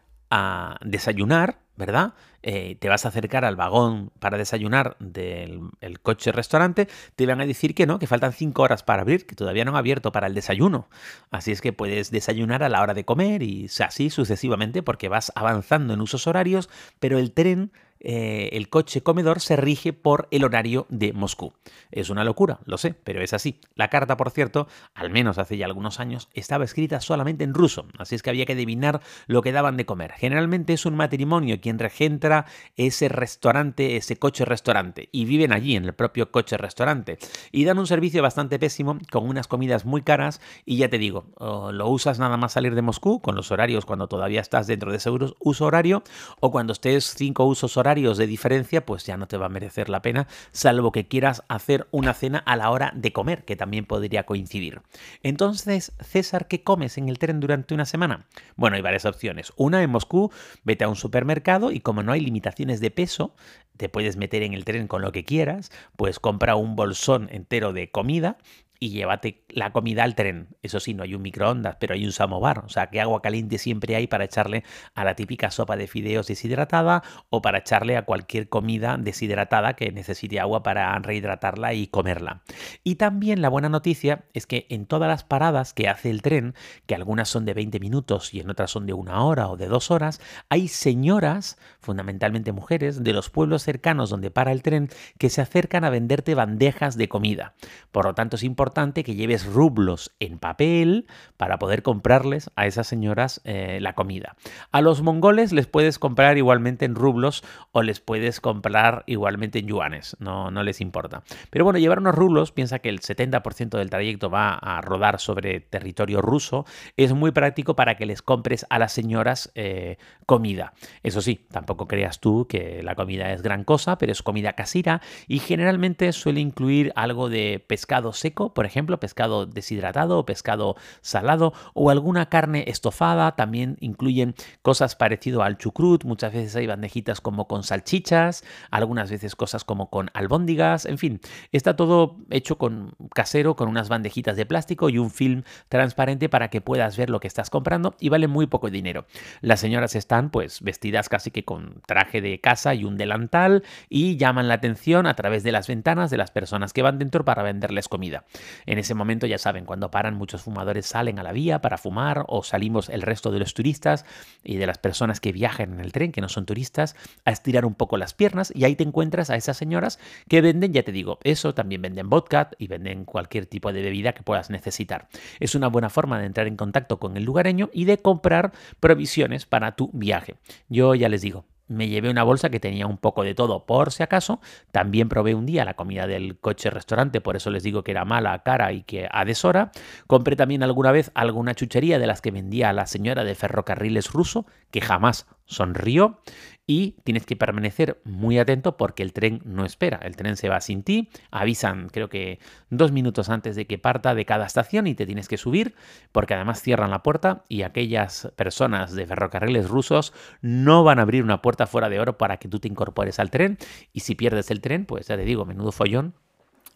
desayunar, 0.81 1.59
¿verdad? 1.75 2.13
Eh, 2.41 2.77
te 2.79 2.89
vas 2.89 3.05
a 3.05 3.09
acercar 3.09 3.43
al 3.43 3.55
vagón 3.55 4.11
para 4.19 4.37
desayunar 4.37 4.95
del 4.99 5.71
coche 6.01 6.31
restaurante, 6.31 6.87
te 7.15 7.25
van 7.25 7.41
a 7.41 7.45
decir 7.45 7.73
que 7.73 7.85
no, 7.85 7.99
que 7.99 8.07
faltan 8.07 8.33
cinco 8.33 8.61
horas 8.61 8.83
para 8.83 9.01
abrir, 9.01 9.25
que 9.25 9.35
todavía 9.35 9.65
no 9.65 9.71
han 9.71 9.77
abierto 9.77 10.11
para 10.11 10.27
el 10.27 10.35
desayuno. 10.35 10.87
Así 11.31 11.51
es 11.51 11.61
que 11.61 11.73
puedes 11.73 12.11
desayunar 12.11 12.63
a 12.63 12.69
la 12.69 12.81
hora 12.81 12.93
de 12.93 13.03
comer 13.03 13.41
y 13.43 13.69
así 13.79 14.09
sucesivamente 14.09 14.83
porque 14.83 15.09
vas 15.09 15.31
avanzando 15.35 15.93
en 15.93 16.01
usos 16.01 16.27
horarios, 16.27 16.69
pero 16.99 17.17
el 17.17 17.31
tren 17.31 17.71
eh, 18.07 18.49
el 18.53 18.69
coche 18.69 19.01
comedor 19.01 19.41
se 19.41 19.55
rige 19.55 19.91
por 19.91 20.27
el 20.29 20.43
horario 20.43 20.85
de 20.89 21.11
Moscú. 21.11 21.53
Es 21.89 22.11
una 22.11 22.23
locura, 22.23 22.59
lo 22.65 22.77
sé, 22.77 22.93
pero 22.93 23.23
es 23.23 23.33
así. 23.33 23.59
La 23.73 23.89
carta, 23.89 24.15
por 24.15 24.29
cierto, 24.29 24.67
al 24.93 25.09
menos 25.09 25.39
hace 25.39 25.57
ya 25.57 25.65
algunos 25.65 25.99
años, 25.99 26.29
estaba 26.35 26.65
escrita 26.65 27.01
solamente 27.01 27.43
en 27.43 27.55
ruso, 27.55 27.87
así 27.97 28.13
es 28.13 28.21
que 28.21 28.29
había 28.29 28.45
que 28.45 28.53
adivinar 28.53 29.01
lo 29.25 29.41
que 29.41 29.51
daban 29.51 29.75
de 29.75 29.87
comer. 29.87 30.11
Generalmente 30.11 30.73
es 30.73 30.85
un 30.85 30.95
matrimonio 30.95 31.59
quien 31.59 31.79
regentra 31.79 32.45
ese 32.77 33.09
restaurante, 33.09 33.97
ese 33.97 34.17
coche 34.17 34.45
restaurante, 34.45 35.09
y 35.11 35.25
viven 35.25 35.51
allí 35.51 35.75
en 35.75 35.85
el 35.85 35.93
propio 35.93 36.31
coche 36.31 36.57
restaurante. 36.57 37.17
Y 37.51 37.65
dan 37.65 37.79
un 37.79 37.87
servicio 37.87 38.21
bastante 38.21 38.59
pésimo, 38.59 38.99
con 39.11 39.27
unas 39.27 39.47
comidas 39.47 39.83
muy 39.83 40.03
caras, 40.03 40.41
y 40.63 40.77
ya 40.77 40.89
te 40.89 40.99
digo, 40.99 41.25
lo 41.39 41.89
usas 41.89 42.19
nada 42.19 42.37
más 42.37 42.53
salir 42.53 42.75
de 42.75 42.83
Moscú, 42.83 43.19
con 43.19 43.35
los 43.35 43.51
horarios 43.51 43.83
cuando 43.83 44.07
todavía 44.07 44.41
estás 44.41 44.67
dentro 44.67 44.91
de 44.91 44.97
ese 44.97 45.09
uso 45.09 45.65
horario, 45.65 46.03
o 46.39 46.51
cuando 46.51 46.73
estés 46.73 47.15
cinco 47.15 47.45
usos 47.45 47.77
horarios 47.77 47.94
de 47.95 48.27
diferencia, 48.27 48.85
pues 48.85 49.05
ya 49.05 49.15
no 49.15 49.27
te 49.27 49.37
va 49.37 49.45
a 49.45 49.49
merecer 49.49 49.87
la 49.89 50.01
pena, 50.01 50.27
salvo 50.51 50.91
que 50.91 51.07
quieras 51.07 51.43
hacer 51.47 51.87
una 51.91 52.13
cena 52.13 52.39
a 52.39 52.57
la 52.57 52.69
hora 52.69 52.91
de 52.93 53.13
comer, 53.13 53.45
que 53.45 53.55
también 53.55 53.85
podría 53.85 54.25
coincidir. 54.25 54.81
Entonces, 55.23 55.93
César, 56.01 56.47
¿qué 56.47 56.61
comes 56.61 56.97
en 56.97 57.07
el 57.07 57.19
tren 57.19 57.39
durante 57.39 57.73
una 57.73 57.85
semana? 57.85 58.27
Bueno, 58.57 58.75
hay 58.75 58.81
varias 58.81 59.05
opciones. 59.05 59.53
Una 59.55 59.81
en 59.81 59.89
Moscú, 59.89 60.31
vete 60.63 60.83
a 60.83 60.89
un 60.89 60.97
supermercado 60.97 61.71
y 61.71 61.79
como 61.79 62.03
no 62.03 62.11
hay 62.11 62.19
limitaciones 62.19 62.81
de 62.81 62.91
peso, 62.91 63.33
te 63.77 63.89
puedes 63.89 64.17
meter 64.17 64.43
en 64.43 64.53
el 64.53 64.65
tren 64.65 64.87
con 64.87 65.01
lo 65.01 65.11
que 65.11 65.23
quieras, 65.23 65.71
pues 65.95 66.19
compra 66.19 66.55
un 66.55 66.75
bolsón 66.75 67.29
entero 67.31 67.71
de 67.71 67.89
comida 67.91 68.37
y 68.79 68.89
llévate 68.89 69.45
la 69.49 69.71
comida 69.71 70.03
al 70.03 70.15
tren. 70.15 70.49
Eso 70.61 70.79
sí, 70.79 70.93
no 70.93 71.03
hay 71.03 71.15
un 71.15 71.21
microondas, 71.21 71.77
pero 71.79 71.93
hay 71.93 72.05
un 72.05 72.11
samovar. 72.11 72.59
O 72.65 72.69
sea, 72.69 72.87
que 72.87 73.01
agua 73.01 73.21
caliente 73.21 73.57
siempre 73.57 73.95
hay 73.95 74.07
para 74.07 74.25
echarle 74.25 74.63
a 74.93 75.03
la 75.03 75.15
típica 75.15 75.51
sopa 75.51 75.75
de 75.77 75.87
fideos 75.87 76.27
deshidratada 76.27 77.03
o 77.29 77.41
para 77.41 77.59
echarle 77.59 77.97
a 77.97 78.03
cualquier 78.05 78.49
comida 78.49 78.97
deshidratada 78.97 79.73
que 79.73 79.91
necesite 79.91 80.39
agua 80.39 80.63
para 80.63 80.97
rehidratarla 80.99 81.73
y 81.73 81.87
comerla. 81.87 82.41
Y 82.83 82.95
también 82.95 83.41
la 83.41 83.49
buena 83.49 83.69
noticia 83.69 84.25
es 84.33 84.47
que 84.47 84.67
en 84.69 84.85
todas 84.85 85.07
las 85.07 85.23
paradas 85.23 85.73
que 85.73 85.87
hace 85.87 86.09
el 86.09 86.21
tren, 86.21 86.55
que 86.85 86.95
algunas 86.95 87.29
son 87.29 87.45
de 87.45 87.53
20 87.53 87.79
minutos 87.79 88.33
y 88.33 88.39
en 88.39 88.49
otras 88.49 88.71
son 88.71 88.85
de 88.85 88.93
una 88.93 89.23
hora 89.23 89.49
o 89.49 89.57
de 89.57 89.67
dos 89.67 89.91
horas, 89.91 90.21
hay 90.49 90.67
señoras, 90.67 91.57
fundamentalmente 91.79 92.51
mujeres, 92.51 93.03
de 93.03 93.13
los 93.13 93.29
pueblos 93.29 93.63
cercanos 93.63 94.09
donde 94.09 94.31
para 94.31 94.51
el 94.51 94.61
tren, 94.61 94.89
que 95.17 95.29
se 95.29 95.41
acercan 95.41 95.83
a 95.83 95.89
venderte 95.89 96.35
bandejas 96.35 96.97
de 96.97 97.07
comida. 97.07 97.53
Por 97.91 98.05
lo 98.05 98.13
tanto, 98.13 98.35
es 98.35 98.43
importante 98.43 98.64
que 98.73 99.15
lleves 99.15 99.45
rublos 99.45 100.11
en 100.19 100.39
papel 100.39 101.07
para 101.37 101.59
poder 101.59 101.83
comprarles 101.83 102.49
a 102.55 102.65
esas 102.65 102.87
señoras 102.87 103.41
eh, 103.43 103.79
la 103.81 103.93
comida. 103.93 104.35
A 104.71 104.81
los 104.81 105.01
mongoles 105.01 105.51
les 105.51 105.67
puedes 105.67 105.99
comprar 105.99 106.37
igualmente 106.37 106.85
en 106.85 106.95
rublos 106.95 107.43
o 107.71 107.83
les 107.83 107.99
puedes 107.99 108.39
comprar 108.41 109.03
igualmente 109.05 109.59
en 109.59 109.67
yuanes, 109.67 110.17
no, 110.19 110.51
no 110.51 110.63
les 110.63 110.81
importa. 110.81 111.23
Pero 111.49 111.63
bueno, 111.63 111.79
llevar 111.79 111.99
unos 111.99 112.15
rublos, 112.15 112.51
piensa 112.51 112.79
que 112.79 112.89
el 112.89 113.01
70% 113.01 113.77
del 113.77 113.89
trayecto 113.89 114.29
va 114.29 114.55
a 114.55 114.81
rodar 114.81 115.19
sobre 115.19 115.59
territorio 115.59 116.21
ruso, 116.21 116.65
es 116.97 117.13
muy 117.13 117.31
práctico 117.31 117.75
para 117.75 117.95
que 117.95 118.05
les 118.05 118.21
compres 118.21 118.65
a 118.69 118.79
las 118.79 118.93
señoras 118.93 119.51
eh, 119.55 119.97
comida. 120.25 120.73
Eso 121.03 121.21
sí, 121.21 121.45
tampoco 121.51 121.87
creas 121.87 122.19
tú 122.19 122.47
que 122.47 122.81
la 122.83 122.95
comida 122.95 123.31
es 123.31 123.41
gran 123.41 123.63
cosa, 123.63 123.97
pero 123.97 124.11
es 124.11 124.23
comida 124.23 124.53
casera 124.53 125.01
y 125.27 125.39
generalmente 125.39 126.11
suele 126.13 126.39
incluir 126.39 126.91
algo 126.95 127.29
de 127.29 127.63
pescado 127.65 128.13
seco, 128.13 128.53
por 128.55 128.65
ejemplo, 128.65 128.99
pescado 128.99 129.45
deshidratado 129.45 130.25
pescado 130.25 130.75
salado 131.01 131.53
o 131.73 131.89
alguna 131.89 132.27
carne 132.27 132.65
estofada. 132.67 133.35
También 133.35 133.77
incluyen 133.81 134.35
cosas 134.61 134.95
parecido 134.95 135.43
al 135.43 135.57
chucrut. 135.57 136.05
Muchas 136.05 136.33
veces 136.33 136.55
hay 136.55 136.67
bandejitas 136.67 137.21
como 137.21 137.47
con 137.47 137.63
salchichas, 137.63 138.43
algunas 138.71 139.11
veces 139.11 139.35
cosas 139.35 139.63
como 139.63 139.89
con 139.89 140.09
albóndigas. 140.13 140.85
En 140.85 140.97
fin, 140.97 141.19
está 141.51 141.75
todo 141.75 142.17
hecho 142.29 142.57
con 142.57 142.95
casero, 143.13 143.55
con 143.55 143.67
unas 143.67 143.89
bandejitas 143.89 144.37
de 144.37 144.45
plástico 144.45 144.89
y 144.89 144.97
un 144.97 145.11
film 145.11 145.43
transparente 145.69 146.29
para 146.29 146.49
que 146.49 146.61
puedas 146.61 146.97
ver 146.97 147.09
lo 147.09 147.19
que 147.19 147.27
estás 147.27 147.49
comprando 147.49 147.95
y 147.99 148.09
vale 148.09 148.27
muy 148.27 148.47
poco 148.47 148.69
dinero. 148.69 149.05
Las 149.41 149.59
señoras 149.59 149.95
están 149.95 150.29
pues 150.29 150.61
vestidas 150.61 151.09
casi 151.09 151.31
que 151.31 151.43
con 151.43 151.81
traje 151.85 152.21
de 152.21 152.39
casa 152.39 152.73
y 152.73 152.85
un 152.85 152.97
delantal 152.97 153.63
y 153.89 154.17
llaman 154.17 154.47
la 154.47 154.55
atención 154.55 155.07
a 155.07 155.15
través 155.15 155.43
de 155.43 155.51
las 155.51 155.67
ventanas 155.67 156.09
de 156.09 156.17
las 156.17 156.31
personas 156.31 156.73
que 156.73 156.81
van 156.81 156.99
dentro 156.99 157.25
para 157.25 157.43
venderles 157.43 157.89
comida. 157.89 158.23
En 158.65 158.79
ese 158.79 158.93
momento 158.93 159.27
ya 159.27 159.37
saben, 159.37 159.65
cuando 159.65 159.91
paran 159.91 160.15
muchos 160.15 160.41
fumadores 160.41 160.85
salen 160.85 161.19
a 161.19 161.23
la 161.23 161.31
vía 161.31 161.61
para 161.61 161.77
fumar 161.77 162.25
o 162.27 162.43
salimos 162.43 162.89
el 162.89 163.01
resto 163.01 163.31
de 163.31 163.39
los 163.39 163.53
turistas 163.53 164.05
y 164.43 164.57
de 164.57 164.67
las 164.67 164.77
personas 164.77 165.19
que 165.19 165.31
viajan 165.31 165.73
en 165.73 165.79
el 165.79 165.91
tren, 165.91 166.11
que 166.11 166.21
no 166.21 166.29
son 166.29 166.45
turistas, 166.45 166.95
a 167.25 167.31
estirar 167.31 167.65
un 167.65 167.75
poco 167.75 167.97
las 167.97 168.13
piernas 168.13 168.51
y 168.55 168.63
ahí 168.65 168.75
te 168.75 168.83
encuentras 168.83 169.29
a 169.29 169.35
esas 169.35 169.57
señoras 169.57 169.99
que 170.27 170.41
venden, 170.41 170.73
ya 170.73 170.83
te 170.83 170.91
digo, 170.91 171.19
eso, 171.23 171.53
también 171.53 171.81
venden 171.81 172.09
vodka 172.09 172.51
y 172.57 172.67
venden 172.67 173.05
cualquier 173.05 173.45
tipo 173.45 173.71
de 173.71 173.81
bebida 173.81 174.13
que 174.13 174.23
puedas 174.23 174.49
necesitar. 174.49 175.07
Es 175.39 175.55
una 175.55 175.67
buena 175.67 175.89
forma 175.89 176.19
de 176.19 176.25
entrar 176.25 176.47
en 176.47 176.57
contacto 176.57 176.99
con 176.99 177.17
el 177.17 177.23
lugareño 177.23 177.69
y 177.73 177.85
de 177.85 177.97
comprar 177.97 178.51
provisiones 178.79 179.45
para 179.45 179.75
tu 179.75 179.89
viaje. 179.93 180.35
Yo 180.69 180.95
ya 180.95 181.09
les 181.09 181.21
digo, 181.21 181.45
me 181.67 181.87
llevé 181.87 182.09
una 182.09 182.23
bolsa 182.23 182.49
que 182.49 182.59
tenía 182.59 182.87
un 182.87 182.97
poco 182.97 183.23
de 183.23 183.35
todo 183.35 183.65
por 183.65 183.91
si 183.91 184.03
acaso. 184.03 184.39
También 184.71 185.09
probé 185.09 185.35
un 185.35 185.45
día 185.45 185.65
la 185.65 185.75
comida 185.75 186.07
del 186.07 186.37
coche 186.37 186.69
restaurante, 186.69 187.21
por 187.21 187.35
eso 187.35 187.49
les 187.49 187.63
digo 187.63 187.83
que 187.83 187.91
era 187.91 188.05
mala, 188.05 188.43
cara 188.43 188.71
y 188.71 188.83
que 188.83 189.07
a 189.11 189.25
deshora. 189.25 189.71
Compré 190.07 190.35
también 190.35 190.63
alguna 190.63 190.91
vez 190.91 191.11
alguna 191.15 191.55
chuchería 191.55 191.99
de 191.99 192.07
las 192.07 192.21
que 192.21 192.31
vendía 192.31 192.73
la 192.73 192.85
señora 192.85 193.23
de 193.23 193.35
ferrocarriles 193.35 194.11
ruso, 194.11 194.45
que 194.75 194.81
jamás 194.81 195.25
sonrió 195.45 196.19
y 196.67 196.97
tienes 197.05 197.25
que 197.25 197.37
permanecer 197.37 198.01
muy 198.03 198.39
atento 198.39 198.75
porque 198.75 199.03
el 199.03 199.13
tren 199.13 199.41
no 199.45 199.63
espera, 199.63 200.01
el 200.03 200.17
tren 200.17 200.35
se 200.35 200.49
va 200.49 200.59
sin 200.59 200.83
ti, 200.83 201.07
avisan 201.31 201.87
creo 201.87 202.09
que 202.09 202.39
dos 202.69 202.91
minutos 202.91 203.29
antes 203.29 203.55
de 203.55 203.67
que 203.67 203.77
parta 203.77 204.13
de 204.13 204.25
cada 204.25 204.45
estación 204.45 204.85
y 204.87 204.93
te 204.93 205.05
tienes 205.05 205.29
que 205.29 205.37
subir 205.37 205.75
porque 206.11 206.33
además 206.33 206.61
cierran 206.61 206.91
la 206.91 207.03
puerta 207.03 207.45
y 207.47 207.61
aquellas 207.61 208.33
personas 208.35 208.93
de 208.93 209.07
ferrocarriles 209.07 209.69
rusos 209.69 210.11
no 210.41 210.83
van 210.83 210.99
a 210.99 211.03
abrir 211.03 211.23
una 211.23 211.41
puerta 211.41 211.67
fuera 211.67 211.87
de 211.87 212.01
oro 212.01 212.17
para 212.17 212.35
que 212.35 212.49
tú 212.49 212.59
te 212.59 212.67
incorpores 212.67 213.17
al 213.17 213.31
tren 213.31 213.57
y 213.93 214.01
si 214.01 214.15
pierdes 214.15 214.51
el 214.51 214.59
tren 214.59 214.85
pues 214.85 215.07
ya 215.07 215.15
te 215.15 215.23
digo, 215.23 215.45
menudo 215.45 215.71
follón 215.71 216.15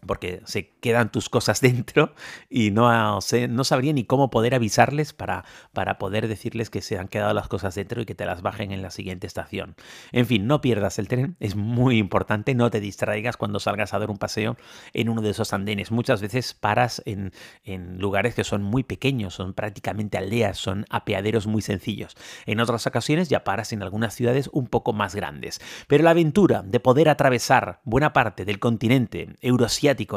porque 0.06 0.42
se 0.46 0.70
quedan 0.80 1.12
tus 1.12 1.30
cosas 1.30 1.62
dentro 1.62 2.14
y 2.50 2.72
no, 2.72 3.20
no 3.50 3.64
sabría 3.64 3.94
ni 3.94 4.04
cómo 4.06 4.30
poder 4.30 4.56
avisarles 4.56 5.14
para, 5.14 5.46
para 5.74 5.98
poder 5.98 6.28
decirles 6.28 6.70
que 6.70 6.82
se 6.82 6.98
han 6.98 7.08
quedado 7.08 7.34
las 7.34 7.48
cosas 7.48 7.76
dentro 7.76 8.02
y 8.02 8.06
que 8.06 8.16
te 8.16 8.26
las 8.26 8.42
bajen 8.42 8.72
en 8.72 8.82
la 8.82 8.92
siguiente 8.92 9.28
estación. 9.28 9.76
En 10.12 10.26
fin, 10.26 10.48
no 10.48 10.62
pierdas 10.62 11.00
el 11.00 11.08
tren, 11.08 11.36
es 11.40 11.56
muy 11.56 11.98
importante, 11.98 12.56
no 12.56 12.70
te 12.70 12.80
distraigas 12.80 13.38
cuando 13.38 13.60
salgas 13.60 13.94
a 13.94 14.00
dar 14.00 14.10
un 14.10 14.18
paseo 14.18 14.58
en 14.94 15.10
uno 15.10 15.22
de 15.22 15.32
esos 15.32 15.54
andenes. 15.54 15.92
Muchas 15.92 16.22
veces 16.22 16.54
paras 16.54 17.02
en, 17.06 17.32
en 17.64 18.00
lugares 18.00 18.36
que 18.36 18.44
son 18.44 18.64
muy 18.64 18.84
pequeños, 18.84 19.34
son 19.34 19.54
prácticamente 19.54 20.18
aldeas, 20.18 20.58
son 20.58 20.86
apeaderos 20.90 21.48
muy 21.48 21.62
sencillos. 21.62 22.16
En 22.46 22.60
otras 22.60 22.86
ocasiones 22.88 23.30
ya 23.30 23.44
paras 23.44 23.74
en 23.74 23.84
algunas 23.84 24.14
ciudades 24.14 24.50
un 24.54 24.68
poco 24.68 24.94
más 24.94 25.16
grandes. 25.16 25.62
Pero 25.88 26.04
la 26.04 26.12
aventura 26.12 26.64
de 26.64 26.80
poder 26.80 27.10
atravesar 27.10 27.82
buena 27.84 28.14
parte 28.14 28.46
del 28.46 28.60
continente 28.60 29.36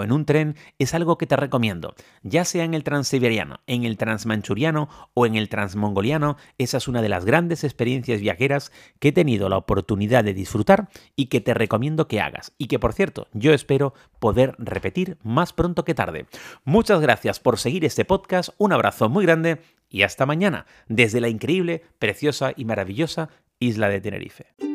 en 0.02 0.12
un 0.12 0.24
tren 0.24 0.56
es 0.78 0.94
algo 0.94 1.18
que 1.18 1.26
te 1.26 1.36
recomiendo. 1.36 1.94
Ya 2.22 2.44
sea 2.44 2.64
en 2.64 2.74
el 2.74 2.84
transiberiano, 2.84 3.60
en 3.66 3.84
el 3.84 3.96
transmanchuriano 3.96 4.88
o 5.14 5.26
en 5.26 5.34
el 5.34 5.48
transmongoliano, 5.48 6.36
esa 6.58 6.76
es 6.78 6.88
una 6.88 7.02
de 7.02 7.08
las 7.08 7.24
grandes 7.24 7.64
experiencias 7.64 8.20
viajeras 8.20 8.72
que 8.98 9.08
he 9.08 9.12
tenido 9.12 9.48
la 9.48 9.56
oportunidad 9.56 10.24
de 10.24 10.34
disfrutar 10.34 10.88
y 11.16 11.26
que 11.26 11.40
te 11.40 11.54
recomiendo 11.54 12.08
que 12.08 12.20
hagas. 12.20 12.52
Y 12.58 12.66
que 12.66 12.78
por 12.78 12.92
cierto, 12.92 13.28
yo 13.32 13.52
espero 13.52 13.94
poder 14.18 14.54
repetir 14.58 15.18
más 15.22 15.52
pronto 15.52 15.84
que 15.84 15.94
tarde. 15.94 16.26
Muchas 16.64 17.00
gracias 17.00 17.40
por 17.40 17.58
seguir 17.58 17.84
este 17.84 18.04
podcast, 18.04 18.50
un 18.58 18.72
abrazo 18.72 19.08
muy 19.08 19.24
grande 19.24 19.60
y 19.88 20.02
hasta 20.02 20.26
mañana 20.26 20.66
desde 20.88 21.20
la 21.20 21.28
increíble, 21.28 21.82
preciosa 21.98 22.52
y 22.56 22.64
maravillosa 22.64 23.28
isla 23.58 23.88
de 23.88 24.00
Tenerife. 24.00 24.71